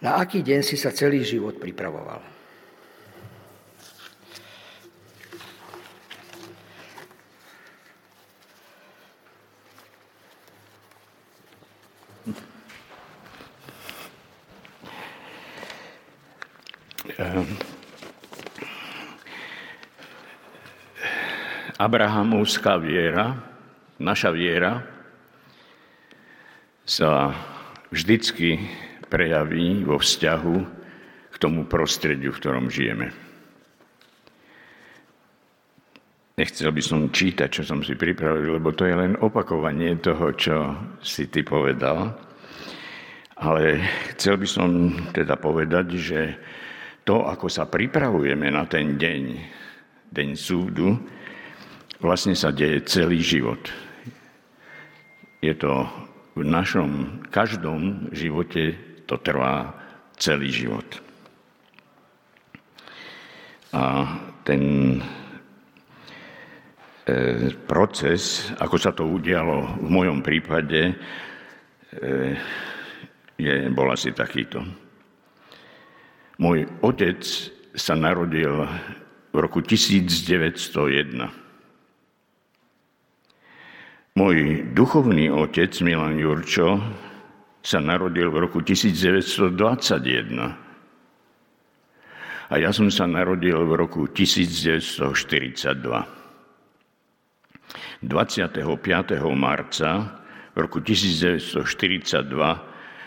Na 0.00 0.22
aký 0.22 0.46
deň 0.46 0.60
si 0.62 0.78
sa 0.78 0.94
celý 0.94 1.26
život 1.26 1.58
pripravoval? 1.58 2.39
Abrahamovská 21.76 22.80
viera, 22.80 23.36
naša 24.00 24.32
viera, 24.32 24.84
sa 26.84 27.36
vždycky 27.92 28.64
prejaví 29.12 29.84
vo 29.84 30.00
vzťahu 30.00 30.56
k 31.30 31.36
tomu 31.36 31.68
prostrediu, 31.68 32.32
v 32.32 32.40
ktorom 32.40 32.66
žijeme. 32.72 33.12
Nechcel 36.40 36.72
by 36.72 36.80
som 36.80 37.12
čítať, 37.12 37.52
čo 37.52 37.62
som 37.68 37.84
si 37.84 37.92
pripravil, 38.00 38.56
lebo 38.56 38.72
to 38.72 38.88
je 38.88 38.96
len 38.96 39.12
opakovanie 39.20 39.92
toho, 40.00 40.32
čo 40.32 40.56
si 41.04 41.28
ty 41.28 41.44
povedal. 41.44 42.16
Ale 43.36 43.84
chcel 44.16 44.40
by 44.40 44.48
som 44.48 44.68
teda 45.12 45.36
povedať, 45.36 45.86
že 46.00 46.20
to, 47.04 47.26
ako 47.26 47.46
sa 47.48 47.66
pripravujeme 47.66 48.50
na 48.52 48.64
ten 48.68 49.00
deň, 49.00 49.22
deň 50.12 50.28
súdu, 50.36 50.96
vlastne 52.00 52.36
sa 52.36 52.52
deje 52.52 52.84
celý 52.86 53.20
život. 53.20 53.60
Je 55.40 55.56
to 55.56 55.88
v 56.36 56.42
našom 56.44 57.22
každom 57.32 58.12
živote, 58.12 58.76
to 59.08 59.16
trvá 59.20 59.72
celý 60.20 60.52
život. 60.52 60.86
A 63.72 64.06
ten 64.44 64.62
proces, 67.66 68.52
ako 68.58 68.76
sa 68.78 68.92
to 68.94 69.08
udialo 69.08 69.80
v 69.80 69.88
mojom 69.88 70.18
prípade, 70.22 70.90
e, 70.90 70.94
je, 73.40 73.54
bol 73.72 73.88
asi 73.90 74.12
takýto. 74.12 74.62
Môj 76.40 76.64
otec 76.80 77.20
sa 77.76 77.92
narodil 77.92 78.64
v 79.28 79.36
roku 79.36 79.60
1901. 79.60 81.28
Môj 84.16 84.64
duchovný 84.72 85.28
otec 85.28 85.68
Milan 85.84 86.16
Jurčo 86.16 86.80
sa 87.60 87.84
narodil 87.84 88.32
v 88.32 88.40
roku 88.40 88.64
1921. 88.64 89.52
A 92.48 92.54
ja 92.56 92.72
som 92.72 92.88
sa 92.88 93.04
narodil 93.04 93.60
v 93.60 93.72
roku 93.76 94.08
1942. 94.08 94.96
25. 98.00 98.64
marca 99.36 99.90
v 100.56 100.58
roku 100.58 100.80
1942 100.80 101.60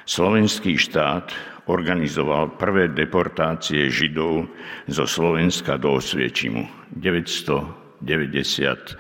slovenský 0.06 0.78
štát 0.78 1.53
organizoval 1.70 2.60
prvé 2.60 2.92
deportácie 2.92 3.88
Židov 3.88 4.52
zo 4.90 5.06
Slovenska 5.08 5.80
do 5.80 5.96
Osviečimu. 6.00 6.68
999 6.98 8.98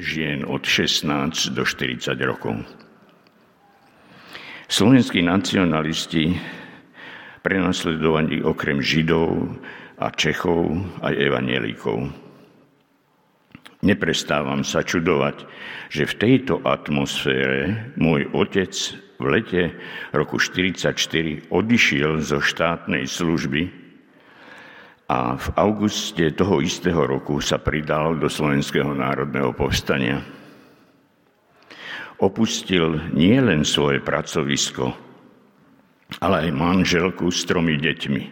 žien 0.00 0.44
od 0.48 0.62
16 0.64 1.52
do 1.52 1.64
40 1.64 2.16
rokov. 2.24 2.56
Slovenskí 4.72 5.20
nacionalisti 5.20 6.32
prenasledovaní 7.44 8.40
okrem 8.40 8.80
Židov 8.80 9.60
a 10.00 10.08
Čechov 10.14 10.72
aj 11.04 11.12
evanielikov 11.12 12.21
Neprestávam 13.82 14.62
sa 14.62 14.86
čudovať, 14.86 15.42
že 15.90 16.06
v 16.06 16.14
tejto 16.14 16.62
atmosfére 16.62 17.90
môj 17.98 18.30
otec 18.30 18.70
v 19.18 19.24
lete 19.26 19.62
roku 20.14 20.38
1944 20.38 21.50
odišiel 21.50 22.22
zo 22.22 22.38
štátnej 22.38 23.10
služby 23.10 23.74
a 25.10 25.34
v 25.34 25.46
auguste 25.58 26.30
toho 26.30 26.62
istého 26.62 27.10
roku 27.10 27.42
sa 27.42 27.58
pridal 27.58 28.22
do 28.22 28.30
Slovenského 28.30 28.94
národného 28.94 29.50
povstania. 29.50 30.22
Opustil 32.22 33.10
nielen 33.10 33.66
svoje 33.66 33.98
pracovisko, 33.98 34.94
ale 36.22 36.46
aj 36.46 36.54
manželku 36.54 37.34
s 37.34 37.42
tromi 37.42 37.82
deťmi. 37.82 38.22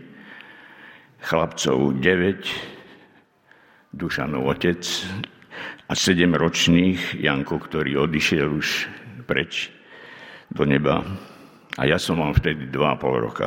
Chlapcov 1.27 1.99
9, 1.99 2.49
Dušanov 3.91 4.55
otec, 4.55 4.81
a 5.87 5.93
sedemročných 5.93 7.19
Janko, 7.19 7.59
ktorý 7.59 8.07
odišiel 8.07 8.49
už 8.51 8.69
preč 9.27 9.71
do 10.51 10.67
neba. 10.67 11.03
A 11.79 11.87
ja 11.87 11.99
som 11.99 12.19
mal 12.19 12.35
vtedy 12.35 12.67
2,5 12.71 13.27
roka. 13.27 13.47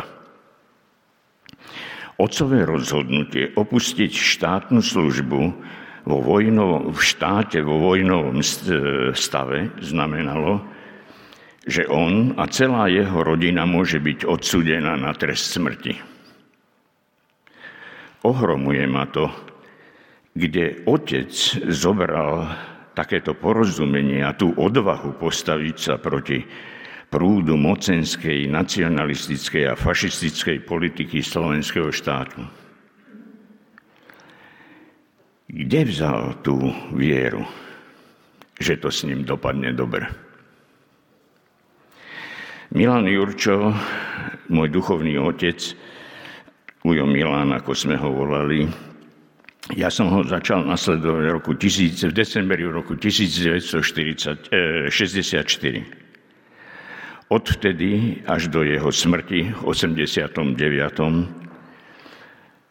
Otcové 2.19 2.63
rozhodnutie 2.63 3.51
opustiť 3.57 4.11
štátnu 4.13 4.79
službu 4.79 5.41
vo 6.03 6.17
vojnovom, 6.19 6.93
v 6.93 6.99
štáte 6.99 7.59
vo 7.63 7.79
vojnovom 7.79 8.39
stave 9.15 9.71
znamenalo, 9.81 10.61
že 11.63 11.87
on 11.87 12.35
a 12.35 12.43
celá 12.51 12.91
jeho 12.91 13.23
rodina 13.23 13.63
môže 13.63 14.03
byť 14.03 14.27
odsúdená 14.27 14.99
na 14.99 15.15
trest 15.15 15.55
smrti. 15.55 15.95
Ohromuje 18.23 18.83
ma 18.87 19.07
to, 19.07 19.27
kde 20.33 20.81
otec 20.89 21.29
zobral 21.69 22.49
takéto 22.97 23.33
porozumenie 23.37 24.21
a 24.21 24.33
tú 24.33 24.53
odvahu 24.53 25.17
postaviť 25.17 25.75
sa 25.77 25.95
proti 25.97 26.41
prúdu 27.13 27.53
mocenskej, 27.53 28.49
nacionalistickej 28.49 29.69
a 29.69 29.77
fašistickej 29.77 30.65
politiky 30.65 31.21
slovenského 31.21 31.93
štátu. 31.93 32.41
Kde 35.53 35.81
vzal 35.85 36.41
tú 36.41 36.57
vieru, 36.97 37.45
že 38.57 38.81
to 38.81 38.89
s 38.89 39.05
ním 39.05 39.21
dopadne 39.21 39.69
dobre? 39.69 40.09
Milan 42.73 43.05
Jurčo, 43.05 43.69
môj 44.49 44.73
duchovný 44.73 45.21
otec, 45.21 45.61
Ujo 46.83 47.05
Milan, 47.07 47.53
ako 47.53 47.71
sme 47.77 47.95
ho 47.95 48.09
volali, 48.11 48.65
ja 49.71 49.87
som 49.87 50.11
ho 50.11 50.27
začal 50.27 50.67
nasledovať 50.67 51.23
v, 51.23 51.31
roku 51.31 51.55
1000, 51.55 52.11
v 52.11 52.13
decembri 52.13 52.67
roku 52.67 52.99
1964. 52.99 54.51
Odvtedy 57.31 58.19
až 58.27 58.51
do 58.51 58.67
jeho 58.67 58.91
smrti 58.91 59.55
v 59.55 59.61
89. 59.63 60.59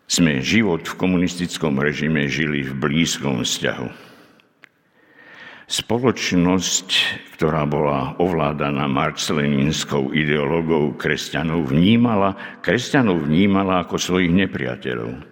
sme 0.05 0.33
život 0.45 0.85
v 0.85 0.95
komunistickom 1.01 1.81
režime 1.81 2.29
žili 2.29 2.61
v 2.61 2.77
blízkom 2.77 3.41
vzťahu. 3.41 4.13
Spoločnosť, 5.73 6.89
ktorá 7.41 7.65
bola 7.65 8.21
ovládaná 8.21 8.85
marceleninskou 8.93 10.13
ideológou 10.13 10.93
kresťanov, 11.01 11.73
vnímala, 11.73 12.37
kresťanov 12.61 13.25
vnímala 13.25 13.81
ako 13.81 13.97
svojich 13.97 14.29
nepriateľov. 14.29 15.32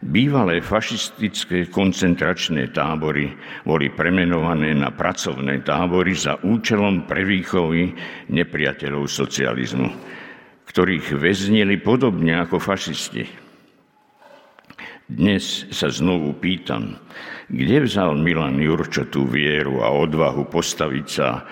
Bývalé 0.00 0.64
fašistické 0.64 1.68
koncentračné 1.68 2.72
tábory 2.72 3.36
boli 3.68 3.92
premenované 3.92 4.72
na 4.72 4.88
pracovné 4.88 5.60
tábory 5.60 6.16
za 6.16 6.40
účelom 6.40 7.04
prevýchovy 7.04 7.92
nepriateľov 8.32 9.04
socializmu, 9.04 9.92
ktorých 10.64 11.20
väznili 11.20 11.76
podobne 11.84 12.32
ako 12.32 12.56
fašisti. 12.56 13.28
Dnes 15.04 15.68
sa 15.68 15.92
znovu 15.92 16.32
pýtam, 16.32 16.96
kde 17.52 17.84
vzal 17.84 18.16
Milan 18.16 18.56
Jurčo 18.56 19.04
tú 19.12 19.28
vieru 19.28 19.84
a 19.84 19.92
odvahu 19.92 20.48
postaviť 20.48 21.06
sa 21.12 21.44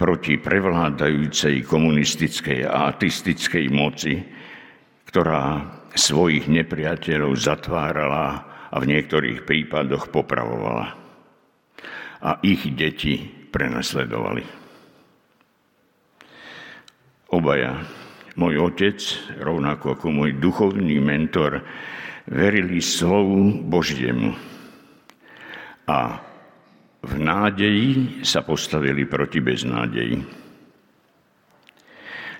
proti 0.00 0.40
prevládajúcej 0.40 1.68
komunistickej 1.68 2.64
a 2.64 2.96
atistickej 2.96 3.68
moci, 3.68 4.24
ktorá 5.04 5.83
svojich 5.94 6.50
nepriateľov 6.50 7.38
zatvárala 7.38 8.26
a 8.70 8.76
v 8.82 8.90
niektorých 8.90 9.46
prípadoch 9.46 10.10
popravovala. 10.10 10.98
A 12.24 12.30
ich 12.42 12.66
deti 12.74 13.22
prenasledovali. 13.54 14.42
Obaja, 17.30 17.82
môj 18.38 18.54
otec, 18.62 18.98
rovnako 19.38 19.98
ako 19.98 20.06
môj 20.10 20.30
duchovný 20.38 20.98
mentor, 20.98 21.62
verili 22.26 22.80
slovu 22.80 23.62
Božiemu 23.62 24.32
a 25.84 26.16
v 27.04 27.14
nádeji 27.20 28.24
sa 28.24 28.40
postavili 28.40 29.04
proti 29.04 29.44
beznádeji. 29.44 30.24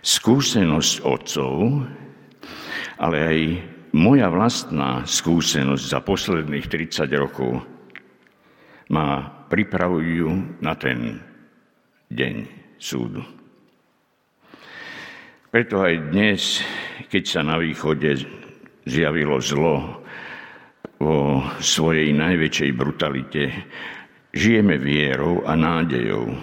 Skúsenosť 0.00 0.94
otcov 1.04 1.84
ale 2.98 3.18
aj 3.18 3.38
moja 3.94 4.26
vlastná 4.30 5.06
skúsenosť 5.06 5.84
za 5.86 6.00
posledných 6.02 6.66
30 6.66 7.06
rokov 7.14 7.62
ma 8.90 9.22
pripravujú 9.46 10.58
na 10.60 10.74
ten 10.74 11.22
deň 12.10 12.34
súdu. 12.78 13.22
Preto 15.54 15.86
aj 15.86 16.10
dnes, 16.10 16.58
keď 17.06 17.22
sa 17.22 17.40
na 17.46 17.62
východe 17.62 18.18
zjavilo 18.82 19.38
zlo 19.38 20.02
vo 20.98 21.46
svojej 21.62 22.10
najväčšej 22.10 22.70
brutalite, 22.74 23.42
žijeme 24.34 24.74
vierou 24.82 25.46
a 25.46 25.54
nádejou. 25.54 26.34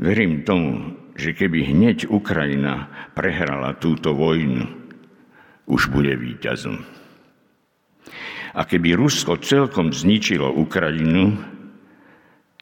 Verím 0.00 0.40
tomu, 0.44 0.96
že 1.16 1.36
keby 1.36 1.72
hneď 1.72 2.08
Ukrajina 2.08 2.88
prehrala 3.12 3.76
túto 3.76 4.16
vojnu, 4.16 4.85
už 5.66 5.90
bude 5.90 6.14
víťazom. 6.14 6.82
A 8.56 8.64
keby 8.64 8.96
Rusko 8.96 9.36
celkom 9.42 9.92
zničilo 9.92 10.48
Ukrajinu, 10.48 11.36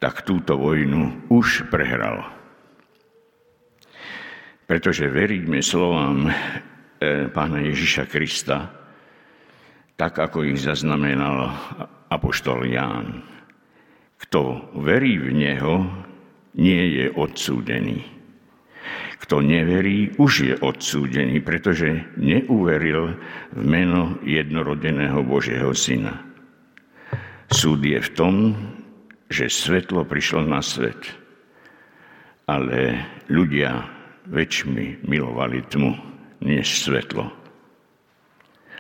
tak 0.02 0.26
túto 0.26 0.58
vojnu 0.58 1.30
už 1.30 1.70
prehralo. 1.70 2.26
Pretože 4.64 5.06
veríme 5.06 5.62
slovám 5.62 6.26
e, 6.26 6.32
pána 7.30 7.62
Ježiša 7.62 8.10
Krista, 8.10 8.72
tak 9.94 10.18
ako 10.18 10.42
ich 10.50 10.58
zaznamenal 10.58 11.52
apoštol 12.10 12.66
Ján. 12.66 13.22
Kto 14.18 14.72
verí 14.82 15.20
v 15.20 15.30
Neho, 15.30 15.74
nie 16.58 16.98
je 16.98 17.06
odsúdený. 17.14 18.02
Kto 19.22 19.40
neverí, 19.40 20.12
už 20.20 20.32
je 20.44 20.54
odsúdený, 20.60 21.40
pretože 21.40 22.14
neuveril 22.20 23.16
v 23.56 23.62
meno 23.64 24.20
jednorodeného 24.20 25.24
Božieho 25.24 25.72
Syna. 25.72 26.20
Súd 27.48 27.80
je 27.84 28.00
v 28.00 28.10
tom, 28.12 28.34
že 29.30 29.48
svetlo 29.48 30.04
prišlo 30.04 30.44
na 30.44 30.60
svet, 30.60 31.00
ale 32.44 33.00
ľudia 33.32 33.88
väčšmi 34.28 35.04
milovali 35.08 35.64
tmu 35.68 35.92
než 36.44 36.84
svetlo 36.84 37.44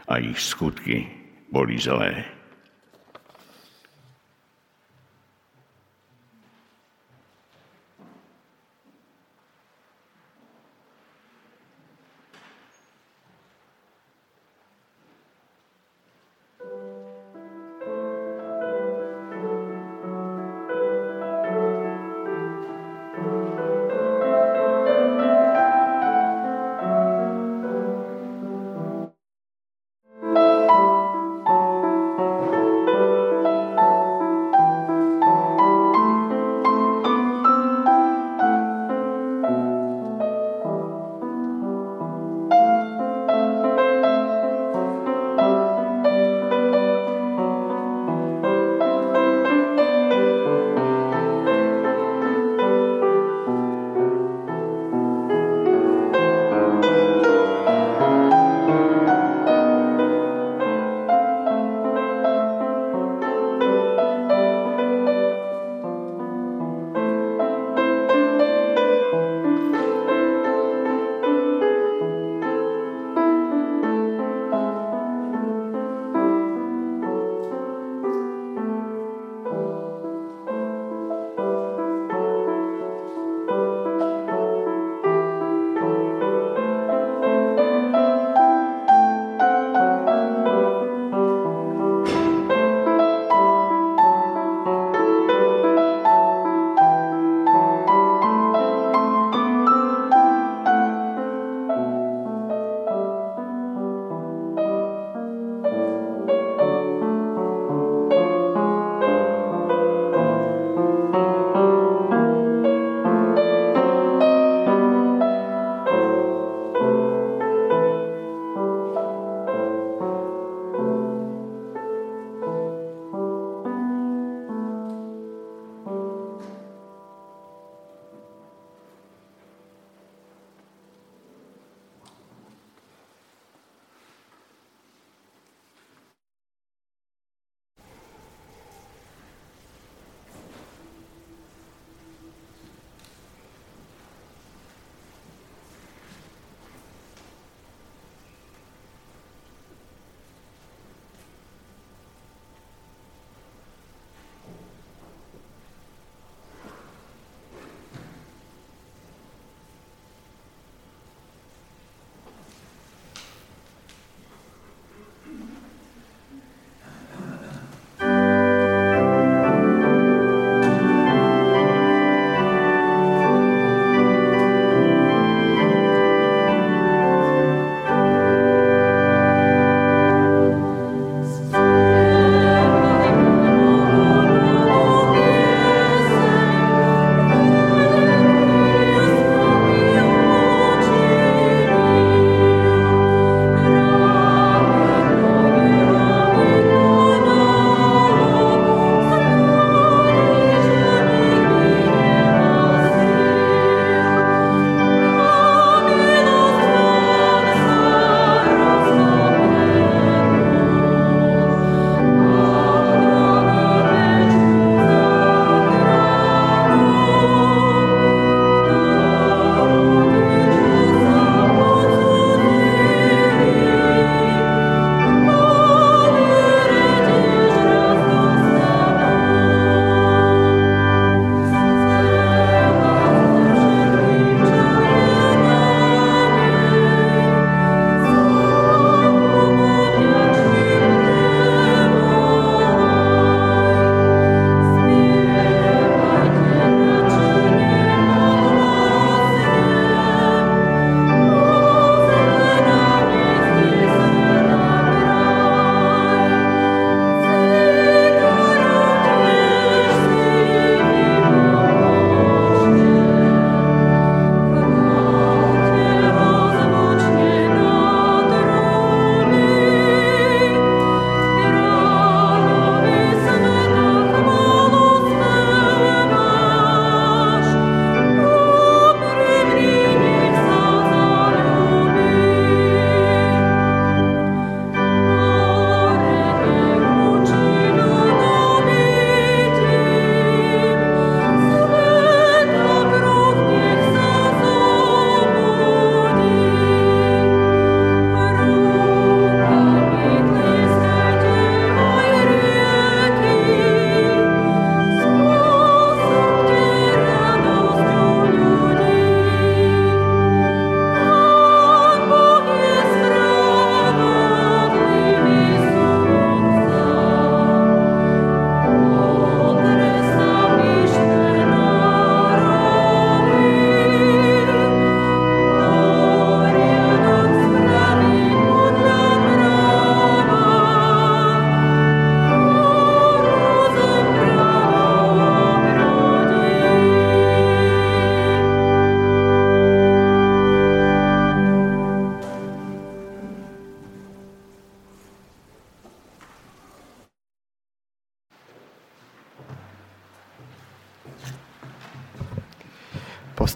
a 0.04 0.20
ich 0.20 0.36
skutky 0.36 1.08
boli 1.48 1.80
zlé. 1.80 2.24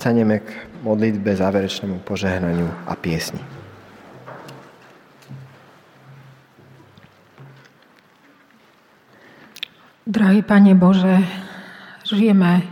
Postaneme 0.09 0.41
k 0.41 0.49
modlitbe, 0.89 1.37
záverečnému 1.37 2.01
požehnaniu 2.01 2.65
a 2.89 2.97
piesni. 2.97 3.45
Drahý 10.09 10.41
Pane 10.41 10.73
Bože, 10.73 11.21
žijeme 12.09 12.65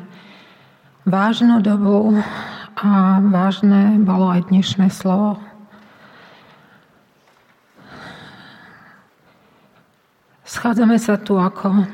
vážnu 1.04 1.60
dobu 1.60 2.24
a 2.72 3.20
vážne 3.20 4.00
bolo 4.00 4.32
aj 4.32 4.48
dnešné 4.48 4.88
slovo. 4.88 5.36
Schádzame 10.48 10.96
sa 10.96 11.20
tu 11.20 11.36
ako 11.36 11.84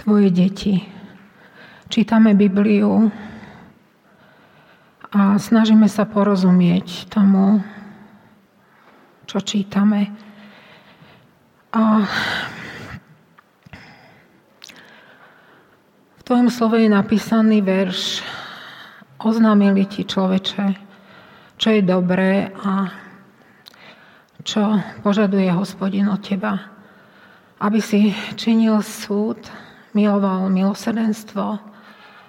Tvoje 0.00 0.32
deti. 0.32 0.80
Čítame 1.92 2.32
Bibliu 2.32 3.12
a 5.16 5.40
snažíme 5.40 5.88
sa 5.88 6.04
porozumieť 6.04 7.08
tomu, 7.08 7.64
čo 9.24 9.40
čítame. 9.40 10.12
A 11.72 12.04
tvojom 16.20 16.52
slove 16.52 16.84
je 16.84 16.92
napísaný 16.92 17.64
verš 17.64 18.20
Oznámili 19.16 19.88
ti 19.88 20.04
človeče, 20.04 20.66
čo 21.56 21.68
je 21.72 21.80
dobré 21.80 22.52
a 22.52 22.92
čo 24.44 24.76
požaduje 25.00 25.48
hospodin 25.48 26.12
od 26.12 26.20
teba. 26.20 26.60
Aby 27.56 27.80
si 27.80 28.12
činil 28.36 28.84
súd, 28.84 29.40
miloval 29.96 30.52
milosrdenstvo 30.52 31.46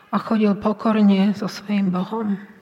a 0.10 0.16
chodil 0.24 0.56
pokorne 0.56 1.36
so 1.36 1.52
svojím 1.52 1.92
Bohom. 1.92 2.57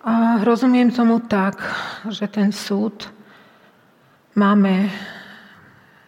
A 0.00 0.40
rozumiem 0.40 0.88
tomu 0.88 1.20
tak, 1.20 1.60
že 2.08 2.24
ten 2.24 2.56
súd 2.56 3.04
máme 4.32 4.88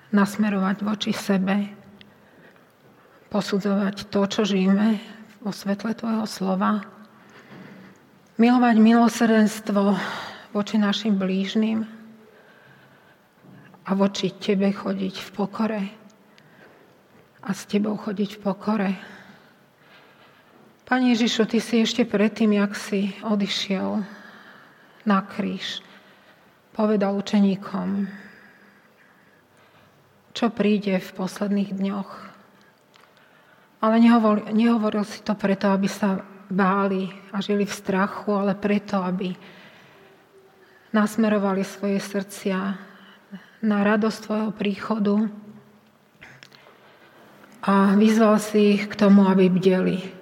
nasmerovať 0.09 0.76
voči 0.80 1.12
sebe, 1.12 1.68
posudzovať 3.28 4.09
to, 4.09 4.20
čo 4.24 4.49
žijeme 4.49 4.97
vo 5.45 5.53
svetle 5.53 5.93
Tvojho 5.93 6.24
slova, 6.24 6.80
milovať 8.40 8.76
milosrdenstvo 8.80 9.93
voči 10.57 10.80
našim 10.80 11.20
blížnym 11.20 11.84
a 13.84 13.90
voči 13.93 14.32
Tebe 14.32 14.72
chodiť 14.72 15.14
v 15.20 15.28
pokore 15.36 15.82
a 17.45 17.51
s 17.53 17.68
Tebou 17.68 18.01
chodiť 18.01 18.30
v 18.36 18.40
pokore. 18.40 18.90
Pane 20.93 21.16
Ježišu, 21.16 21.49
Ty 21.49 21.57
si 21.57 21.80
ešte 21.80 22.05
predtým, 22.05 22.53
jak 22.53 22.76
si 22.76 23.16
odišiel 23.24 24.05
na 25.09 25.18
kríž, 25.24 25.80
povedal 26.76 27.16
učeníkom, 27.16 28.12
čo 30.36 30.53
príde 30.53 31.01
v 31.01 31.11
posledných 31.16 31.72
dňoch. 31.72 32.11
Ale 33.80 34.05
nehovoril, 34.05 34.53
nehovoril 34.53 35.09
si 35.09 35.24
to 35.24 35.32
preto, 35.32 35.72
aby 35.72 35.88
sa 35.88 36.20
báli 36.53 37.09
a 37.32 37.40
žili 37.40 37.64
v 37.64 37.72
strachu, 37.72 38.28
ale 38.36 38.53
preto, 38.53 39.01
aby 39.01 39.32
nasmerovali 40.93 41.64
svoje 41.64 42.05
srdcia 42.05 42.76
na 43.64 43.78
radosť 43.80 44.18
tvojho 44.28 44.51
príchodu 44.53 45.16
a 47.64 47.97
vyzval 47.97 48.36
si 48.36 48.76
ich 48.76 48.93
k 48.93 49.09
tomu, 49.09 49.24
aby 49.24 49.49
bdeli. 49.49 50.20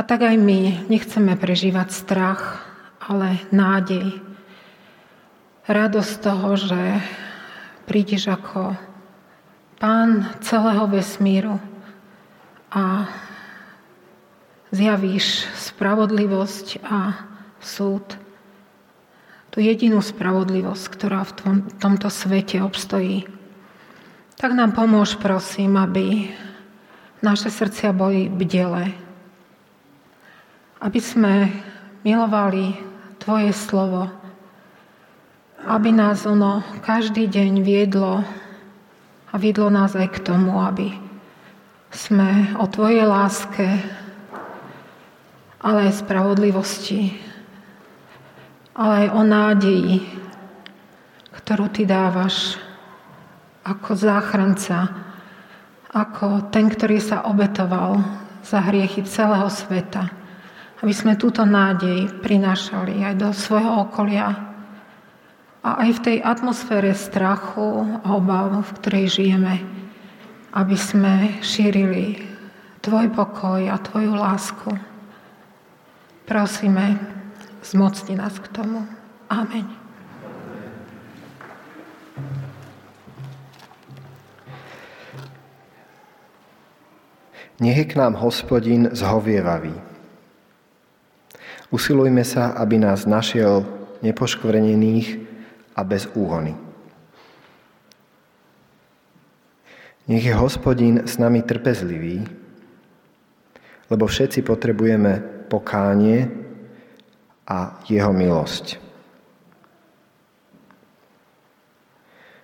A 0.00 0.04
tak 0.08 0.24
aj 0.24 0.40
my 0.40 0.88
nechceme 0.88 1.36
prežívať 1.36 1.92
strach, 1.92 2.64
ale 3.04 3.36
nádej. 3.52 4.16
Radosť 5.68 6.14
toho, 6.24 6.56
že 6.56 7.04
prídeš 7.84 8.32
ako 8.32 8.80
pán 9.76 10.24
celého 10.40 10.88
vesmíru, 10.88 11.60
a 12.70 13.10
zjavíš 14.70 15.50
spravodlivosť 15.58 16.78
a 16.86 17.26
súd. 17.58 18.06
Tú 19.50 19.58
jedinú 19.58 19.98
spravodlivosť, 19.98 20.84
ktorá 20.94 21.26
v 21.26 21.32
tom, 21.34 21.54
tomto 21.82 22.06
svete 22.06 22.62
obstojí. 22.62 23.26
Tak 24.38 24.54
nám 24.54 24.78
pomôž, 24.78 25.18
prosím, 25.18 25.74
aby 25.74 26.30
naše 27.20 27.50
srdcia 27.50 27.90
boli 27.90 28.30
bdele. 28.30 29.09
Aby 30.80 31.00
sme 31.00 31.52
milovali 32.00 32.72
Tvoje 33.20 33.52
slovo. 33.52 34.08
Aby 35.68 35.92
nás 35.92 36.24
ono 36.24 36.64
každý 36.80 37.28
deň 37.28 37.60
viedlo 37.60 38.24
a 39.28 39.34
viedlo 39.36 39.68
nás 39.68 39.92
aj 39.92 40.08
k 40.08 40.24
tomu, 40.24 40.56
aby 40.56 40.96
sme 41.92 42.56
o 42.56 42.64
Tvojej 42.64 43.04
láske, 43.04 43.66
ale 45.60 45.92
aj 45.92 46.00
spravodlivosti, 46.00 47.12
ale 48.72 49.04
aj 49.04 49.08
o 49.12 49.20
nádeji, 49.20 50.00
ktorú 51.36 51.68
Ty 51.68 51.82
dávaš 51.84 52.56
ako 53.68 53.90
záchranca, 54.00 54.88
ako 55.92 56.48
ten, 56.48 56.72
ktorý 56.72 56.96
sa 57.04 57.28
obetoval 57.28 58.00
za 58.40 58.64
hriechy 58.64 59.04
celého 59.04 59.52
sveta. 59.52 60.19
Aby 60.80 60.92
sme 60.96 61.12
túto 61.20 61.44
nádej 61.44 62.08
prinášali 62.24 63.04
aj 63.04 63.14
do 63.20 63.28
svojho 63.36 63.84
okolia 63.84 64.32
a 65.60 65.84
aj 65.84 65.90
v 66.00 66.00
tej 66.00 66.16
atmosfére 66.24 66.96
strachu 66.96 68.00
a 68.00 68.16
obav, 68.16 68.64
v 68.64 68.70
ktorej 68.80 69.06
žijeme 69.12 69.80
aby 70.54 70.74
sme 70.74 71.38
šírili 71.42 72.26
Tvoj 72.80 73.12
pokoj 73.12 73.60
a 73.68 73.76
Tvoju 73.76 74.16
lásku. 74.16 74.72
Prosíme, 76.24 76.96
zmocni 77.60 78.16
nás 78.16 78.40
k 78.40 78.48
tomu. 78.48 78.88
Amen. 79.28 79.68
Nech 87.60 87.76
je 87.76 87.84
k 87.84 88.00
nám 88.00 88.16
hospodin 88.16 88.88
zhovievavý. 88.96 89.89
Usilujme 91.70 92.26
sa, 92.26 92.50
aby 92.58 92.82
nás 92.82 93.06
našiel 93.06 93.62
nepoškvrnených 94.02 95.22
a 95.78 95.80
bez 95.86 96.10
úhony. 96.18 96.58
Nech 100.10 100.26
je 100.26 100.34
hospodín 100.34 101.06
s 101.06 101.22
nami 101.22 101.46
trpezlivý, 101.46 102.26
lebo 103.86 104.04
všetci 104.10 104.42
potrebujeme 104.42 105.22
pokánie 105.46 106.26
a 107.46 107.78
jeho 107.86 108.10
milosť. 108.10 108.82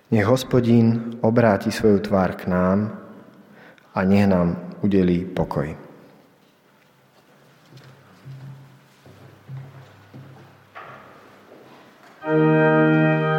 Nech 0.07 0.23
hospodín 0.23 1.19
obráti 1.19 1.67
svoju 1.67 1.99
tvár 1.99 2.39
k 2.39 2.47
nám 2.47 2.95
a 3.91 3.99
nech 4.07 4.23
nám 4.23 4.79
udelí 4.79 5.27
pokoj. 5.27 5.86
Música 12.27 13.36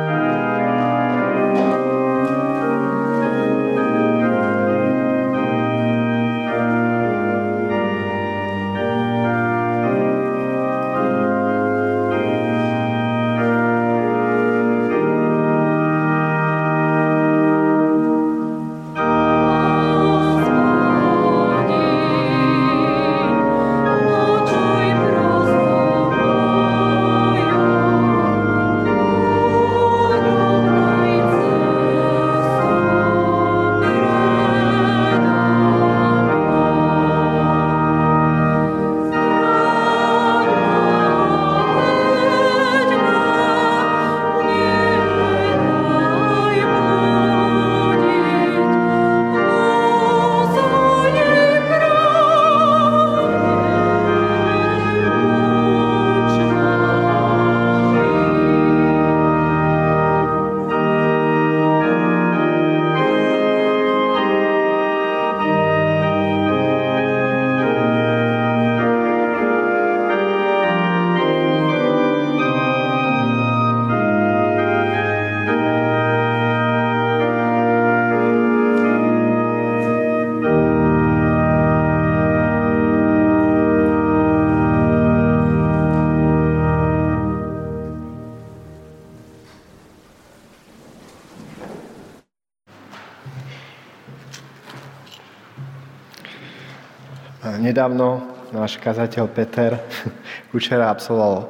Nedávno 97.79 98.26
náš 98.51 98.74
kazateľ 98.83 99.31
Peter 99.31 99.79
Kučera 100.51 100.91
absolvoval 100.91 101.37
e, 101.39 101.47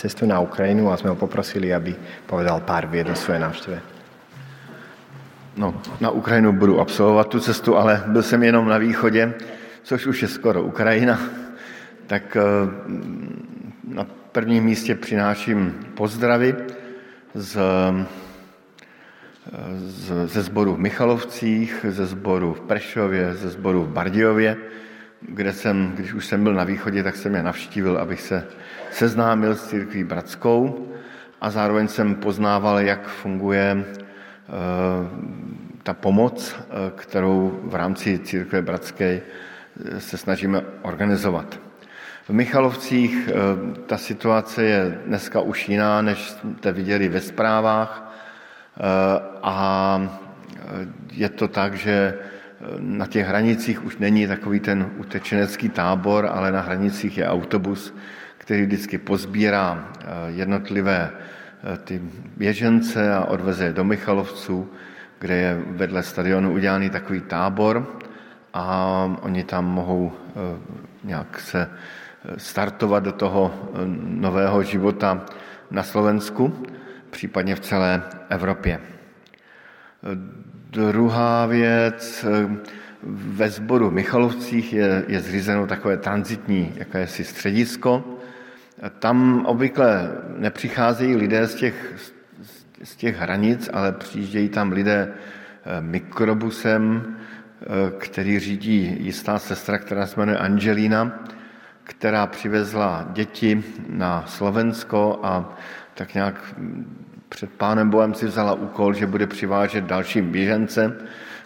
cestu 0.00 0.24
na 0.24 0.40
Ukrajinu 0.40 0.88
a 0.88 0.96
sme 0.96 1.12
ho 1.12 1.20
poprosili, 1.20 1.68
aby 1.68 1.92
povedal 2.24 2.64
pár 2.64 2.88
vied 2.88 3.04
o 3.04 3.12
svojej 3.12 3.44
návšteve. 3.44 3.78
No, 5.60 5.76
na 6.00 6.08
Ukrajinu 6.16 6.56
budu 6.56 6.80
absolvovat 6.80 7.28
tu 7.28 7.44
cestu, 7.44 7.76
ale 7.76 8.08
byl 8.08 8.24
jsem 8.24 8.40
jenom 8.42 8.64
na 8.64 8.80
východě, 8.80 9.36
což 9.84 10.06
už 10.06 10.22
je 10.22 10.28
skoro 10.32 10.64
Ukrajina. 10.64 11.20
Tak 12.08 12.36
e, 12.40 12.40
na 13.84 14.08
prvním 14.32 14.64
místě 14.64 14.96
přináším 14.96 15.92
pozdravy 15.92 16.56
z, 17.34 17.52
z, 19.76 20.04
ze 20.24 20.42
sboru 20.42 20.72
v 20.74 20.88
Michalovcích, 20.88 21.84
ze 21.88 22.06
sboru 22.06 22.56
v 22.56 22.60
Prešově, 22.64 23.34
ze 23.34 23.48
sboru 23.52 23.84
v 23.84 23.92
Bardiově, 23.92 24.56
kde 25.28 25.52
jsem, 25.52 25.92
když 25.94 26.12
už 26.12 26.26
jsem 26.26 26.44
byl 26.44 26.54
na 26.54 26.64
východě, 26.64 27.02
tak 27.02 27.16
jsem 27.16 27.34
je 27.34 27.42
navštívil, 27.42 27.98
abych 27.98 28.20
se 28.20 28.46
seznámil 28.90 29.54
s 29.54 29.68
církví 29.68 30.04
bratskou 30.04 30.88
a 31.40 31.50
zároveň 31.50 31.88
jsem 31.88 32.14
poznával, 32.14 32.80
jak 32.80 33.08
funguje 33.08 33.84
eh, 33.84 34.52
ta 35.82 35.94
pomoc, 35.94 36.56
eh, 36.58 36.64
kterou 36.96 37.60
v 37.64 37.74
rámci 37.74 38.18
církve 38.18 38.62
bratské 38.62 39.20
eh, 39.20 40.00
se 40.00 40.18
snažíme 40.18 40.62
organizovat. 40.82 41.60
V 42.28 42.30
Michalovcích 42.30 43.28
ta 43.86 43.96
situace 43.98 44.64
je 44.64 44.98
dneska 45.06 45.40
už 45.40 45.68
jiná, 45.68 46.02
než 46.02 46.30
jste 46.30 46.72
viděli 46.72 47.08
ve 47.08 47.20
zprávách 47.20 48.18
a 49.42 50.10
je 51.12 51.28
to 51.28 51.48
tak, 51.48 51.74
že 51.74 52.14
na 52.78 53.06
těch 53.06 53.26
hranicích 53.26 53.84
už 53.84 53.96
není 53.96 54.26
takový 54.26 54.60
ten 54.60 54.90
utečenecký 54.96 55.68
tábor, 55.68 56.28
ale 56.32 56.52
na 56.52 56.60
hranicích 56.60 57.18
je 57.18 57.28
autobus, 57.28 57.94
který 58.38 58.62
vždycky 58.62 58.98
pozbírá 58.98 59.88
eh, 60.00 60.04
jednotlivé 60.28 61.10
eh, 61.10 61.76
ty 61.76 62.02
běžence 62.36 63.14
a 63.14 63.24
odveze 63.24 63.64
je 63.64 63.72
do 63.72 63.84
Michalovců, 63.84 64.70
kde 65.18 65.36
je 65.36 65.62
vedle 65.66 66.02
stadionu 66.02 66.52
udělaný 66.52 66.90
takový 66.90 67.20
tábor 67.20 67.98
a 68.54 68.94
oni 69.22 69.44
tam 69.44 69.64
mohou 69.64 70.12
eh, 70.12 70.58
nějak 71.04 71.40
se 71.40 71.70
startovat 72.36 73.02
do 73.04 73.12
toho 73.12 73.70
nového 74.02 74.62
života 74.62 75.24
na 75.70 75.82
Slovensku, 75.82 76.66
případně 77.10 77.54
v 77.54 77.60
celé 77.60 78.02
Evropě. 78.28 78.80
Druhá 80.70 81.46
věc, 81.46 82.24
ve 83.02 83.50
sboru 83.50 83.90
Michalovcích 83.90 84.72
je, 84.72 85.04
je 85.08 85.20
zřízeno 85.20 85.66
takové 85.66 85.96
transitní 85.96 86.72
jakési 86.76 87.24
středisko. 87.24 88.04
Tam 88.98 89.46
obvykle 89.46 90.12
nepřicházejí 90.38 91.16
lidé 91.16 91.46
z 91.46 91.54
těch, 91.54 91.94
z 92.84 92.96
těch 92.96 93.16
hranic, 93.16 93.70
ale 93.72 93.92
přijíždějí 93.92 94.48
tam 94.48 94.72
lidé 94.72 95.12
eh, 95.12 95.80
mikrobusem, 95.80 97.02
eh, 97.06 97.66
který 97.98 98.38
řídí 98.38 98.96
jistá 99.00 99.38
sestra, 99.38 99.78
která 99.78 100.06
se 100.06 100.20
jmenuje 100.20 100.38
Angelina, 100.38 101.24
která 101.84 102.26
přivezla 102.26 103.08
děti 103.12 103.64
na 103.88 104.24
Slovensko 104.26 105.20
a 105.22 105.56
tak 105.94 106.14
nějak 106.14 106.54
před 107.28 107.50
pánem 107.50 107.90
Bohem 107.90 108.14
si 108.14 108.26
vzala 108.26 108.54
úkol, 108.54 108.94
že 108.94 109.06
bude 109.06 109.26
přivážet 109.26 109.84
dalším 109.84 110.30
běžence. 110.30 110.96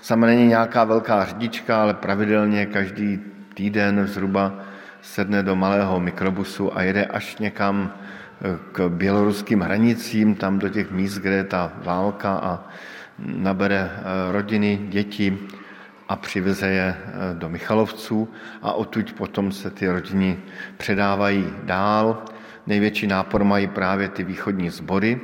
Sama 0.02 0.26
není 0.26 0.46
nějaká 0.46 0.84
velká 0.84 1.20
hřdička, 1.20 1.82
ale 1.82 1.94
pravidelně 1.94 2.66
každý 2.66 3.20
týden 3.54 4.06
zhruba 4.06 4.52
sedne 5.02 5.42
do 5.42 5.56
malého 5.56 6.00
mikrobusu 6.00 6.76
a 6.76 6.82
jede 6.82 7.04
až 7.04 7.38
někam 7.38 7.92
eh, 7.92 8.58
k 8.72 8.88
běloruským 8.88 9.60
hranicím, 9.60 10.34
tam 10.34 10.58
do 10.58 10.68
těch 10.68 10.90
míst, 10.90 11.18
kde 11.18 11.34
je 11.34 11.44
ta 11.44 11.72
válka 11.84 12.32
a 12.32 12.68
nabere 13.18 13.90
eh, 13.90 14.32
rodiny, 14.32 14.80
děti 14.88 15.38
a 16.08 16.16
přiveze 16.16 16.68
je 16.68 16.96
eh, 16.96 17.34
do 17.34 17.48
Michalovců 17.48 18.28
a 18.62 18.72
odtud 18.72 19.12
potom 19.12 19.52
se 19.52 19.70
ty 19.70 19.88
rodiny 19.88 20.38
předávají 20.76 21.46
dál. 21.62 22.24
Největší 22.66 23.06
nápor 23.06 23.44
mají 23.44 23.66
právě 23.66 24.08
ty 24.08 24.24
východní 24.24 24.70
sbory, 24.70 25.20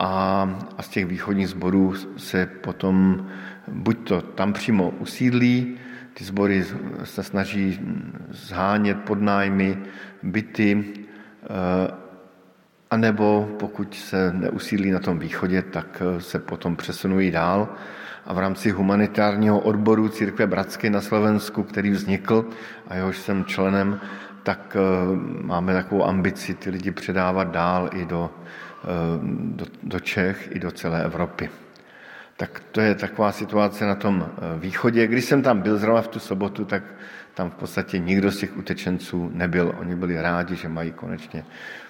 a, 0.00 0.48
a 0.78 0.82
z 0.82 0.88
těch 0.88 1.06
východních 1.06 1.48
zborů 1.48 1.94
se 2.16 2.46
potom 2.46 3.26
buď 3.68 4.08
to 4.08 4.20
tam 4.20 4.52
přímo 4.52 4.90
usídlí, 4.90 5.76
ty 6.14 6.24
sbory 6.24 6.64
se 7.04 7.22
snaží 7.22 7.80
zhánět 8.30 8.98
podnájmy, 9.00 9.78
byty, 10.22 10.84
eh, 11.42 11.46
anebo 12.90 13.48
pokud 13.58 13.94
se 13.94 14.32
neusídlí 14.32 14.90
na 14.90 14.98
tom 14.98 15.18
východě, 15.18 15.62
tak 15.62 16.02
eh, 16.02 16.20
se 16.20 16.38
potom 16.38 16.76
přesunují 16.76 17.30
dál. 17.30 17.68
A 18.26 18.34
v 18.34 18.38
rámci 18.38 18.70
humanitárního 18.70 19.60
odboru 19.60 20.08
Církve 20.08 20.46
Bratské 20.46 20.90
na 20.90 21.00
Slovensku, 21.00 21.62
který 21.62 21.90
vznikl 21.90 22.48
a 22.88 22.96
jehož 22.96 23.18
jsem 23.18 23.44
členem, 23.44 24.00
tak 24.42 24.76
eh, 24.76 24.80
máme 25.42 25.72
takovou 25.72 26.04
ambici 26.04 26.54
ty 26.54 26.70
lidi 26.70 26.90
předávat 26.90 27.50
dál 27.50 27.90
i 27.92 28.04
do, 28.04 28.30
do, 29.32 29.66
do 29.82 30.00
Čech, 30.00 30.48
i 30.52 30.58
do 30.58 30.70
celé 30.70 31.04
Evropy. 31.04 31.50
Tak 32.40 32.60
to 32.72 32.80
je 32.80 32.94
taková 32.94 33.32
situace 33.32 33.86
na 33.86 33.94
tom 33.94 34.24
eh, 34.24 34.58
východě. 34.58 35.06
Když 35.06 35.24
jsem 35.24 35.42
tam 35.42 35.60
byl 35.60 35.78
zrovna 35.78 36.02
v 36.02 36.08
tu 36.08 36.18
sobotu, 36.18 36.64
tak 36.64 36.82
tam 37.34 37.50
v 37.50 37.54
podstatě 37.54 37.98
nikdo 37.98 38.32
z 38.32 38.38
těch 38.38 38.56
utečenců 38.56 39.30
nebyl. 39.34 39.74
Oni 39.80 39.96
byli 39.96 40.22
rádi, 40.22 40.56
že 40.56 40.68
mají 40.68 40.92
konečně 40.92 41.44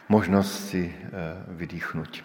možnost 0.09 0.69
si 0.69 0.95
eh, 0.95 1.11
vydýchnout. 1.49 2.25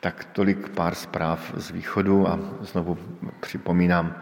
Tak 0.00 0.24
tolik 0.24 0.68
pár 0.68 0.94
zpráv 0.94 1.52
z 1.56 1.70
východu 1.70 2.28
a 2.28 2.38
znovu 2.60 2.98
připomínám 3.40 4.14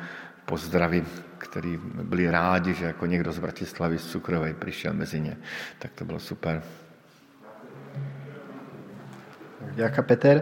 pozdravy, 0.45 1.05
který 1.43 1.79
byli 1.83 2.31
rádi, 2.31 2.75
že 2.75 2.85
jako 2.85 3.07
někdo 3.07 3.33
z 3.33 3.39
Bratislavy 3.39 3.99
z 3.99 4.07
Cukrovej 4.07 4.55
přišel 4.55 4.93
mezi 4.95 5.21
ně. 5.21 5.37
Tak 5.79 5.91
to 5.95 6.05
bylo 6.05 6.19
super. 6.19 6.63
Ďakujem, 9.75 10.07
Peter. 10.07 10.37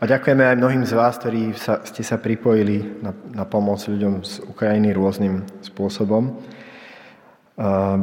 A 0.00 0.06
ďakujeme 0.06 0.44
aj 0.44 0.56
mnohým 0.60 0.84
z 0.84 0.92
vás, 0.92 1.16
ktorí 1.16 1.56
sa, 1.56 1.80
ste 1.80 2.04
sa 2.04 2.20
pripojili 2.20 3.00
na, 3.00 3.16
na 3.32 3.44
pomoc 3.48 3.80
ľuďom 3.88 4.20
z 4.20 4.44
Ukrajiny 4.44 4.92
rôznym 4.92 5.46
spôsobom. 5.64 6.44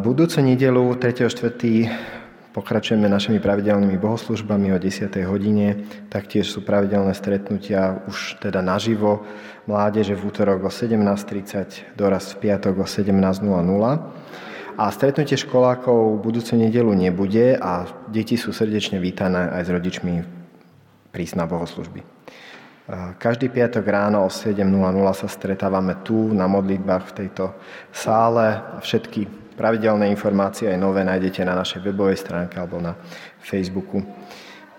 Budúcu 0.02 0.40
nedelu 0.42 0.98
3.4. 0.98 2.21
pokračujeme 2.52 3.08
našimi 3.08 3.40
pravidelnými 3.40 3.96
bohoslužbami 3.96 4.76
o 4.76 4.78
10. 4.80 5.08
hodine. 5.28 5.88
Taktiež 6.12 6.52
sú 6.52 6.62
pravidelné 6.62 7.16
stretnutia 7.16 8.04
už 8.08 8.44
teda 8.44 8.60
naživo. 8.60 9.24
Mládeže 9.68 10.16
v 10.20 10.28
útorok 10.28 10.68
o 10.68 10.72
17.30, 10.72 11.96
doraz 11.96 12.36
v 12.36 12.48
piatok 12.48 12.84
o 12.84 12.88
17.00. 12.88 13.20
A 14.80 14.88
stretnutie 14.90 15.36
školákov 15.36 16.24
budúcu 16.24 16.56
nedelu 16.56 16.92
nebude 16.96 17.60
a 17.60 17.88
deti 18.08 18.40
sú 18.40 18.56
srdečne 18.56 19.04
vítané 19.04 19.52
aj 19.52 19.68
s 19.68 19.70
rodičmi 19.70 20.14
prísť 21.12 21.36
na 21.36 21.46
bohoslužby. 21.46 22.02
Každý 23.20 23.48
piatok 23.52 23.88
ráno 23.88 24.26
o 24.26 24.30
7.00 24.32 24.68
sa 25.16 25.28
stretávame 25.30 26.02
tu 26.04 26.34
na 26.34 26.48
modlitbách 26.50 27.04
v 27.08 27.16
tejto 27.24 27.56
sále. 27.94 28.60
Všetky 28.84 29.51
pravidelné 29.62 30.10
informácie 30.10 30.74
aj 30.74 30.82
nové 30.82 31.06
nájdete 31.06 31.46
na 31.46 31.54
našej 31.54 31.86
webovej 31.86 32.18
stránke 32.18 32.58
alebo 32.58 32.82
na 32.82 32.98
Facebooku. 33.38 34.02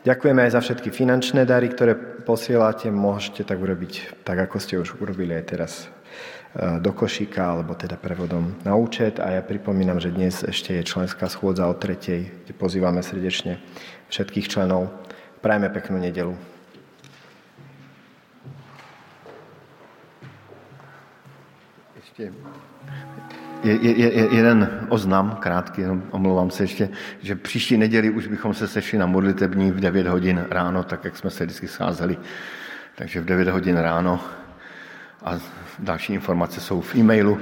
Ďakujeme 0.03 0.43
aj 0.43 0.59
za 0.59 0.61
všetky 0.67 0.91
finančné 0.91 1.47
dary, 1.47 1.71
ktoré 1.71 1.95
posielate. 2.27 2.91
Môžete 2.91 3.47
tak 3.47 3.63
urobiť, 3.63 4.27
tak 4.27 4.51
ako 4.51 4.57
ste 4.59 4.83
už 4.83 4.99
urobili 4.99 5.39
aj 5.39 5.45
teraz 5.47 5.73
e, 5.87 6.83
do 6.83 6.91
košíka, 6.91 7.39
alebo 7.39 7.79
teda 7.79 7.95
prevodom 7.95 8.59
na 8.67 8.75
účet. 8.75 9.23
A 9.23 9.39
ja 9.39 9.43
pripomínam, 9.47 10.03
že 10.03 10.11
dnes 10.11 10.43
ešte 10.43 10.75
je 10.75 10.83
členská 10.83 11.31
schôdza 11.31 11.71
o 11.71 11.79
tretej, 11.79 12.35
kde 12.43 12.53
pozývame 12.59 13.07
srdečne 13.07 13.63
všetkých 14.11 14.51
členov 14.51 14.91
Prajme 15.43 15.69
peknú 15.75 15.99
nedelu. 15.99 16.39
Ještě 21.97 22.33
je, 23.63 23.79
je, 23.83 24.13
je 24.13 24.29
jeden 24.37 24.87
oznam, 24.89 25.37
krátký, 25.41 25.83
omlouvám 26.11 26.51
se 26.51 26.63
ještě, 26.63 26.89
že 27.23 27.37
příští 27.37 27.77
neděli 27.77 28.11
už 28.11 28.27
bychom 28.27 28.55
se 28.55 28.69
sešli 28.69 28.99
na 28.99 29.07
modlitební 29.07 29.71
v 29.71 29.81
9 29.81 30.07
hodin 30.07 30.47
ráno, 30.51 30.83
tak 30.83 31.05
jak 31.05 31.17
jsme 31.17 31.31
se 31.31 31.45
vždycky 31.45 31.69
scházeli. 31.69 32.17
Takže 32.95 33.21
v 33.21 33.25
9 33.25 33.49
hodin 33.49 33.77
ráno 33.77 34.21
a 35.25 35.39
další 35.79 36.13
informace 36.13 36.61
jsou 36.61 36.81
v 36.81 36.95
e-mailu 36.95 37.39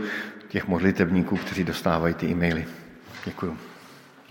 těch 0.49 0.69
modlitebníků, 0.69 1.37
kteří 1.37 1.65
dostávají 1.65 2.15
ty 2.15 2.27
e-maily. 2.27 2.67
Děkuji. 3.25 3.70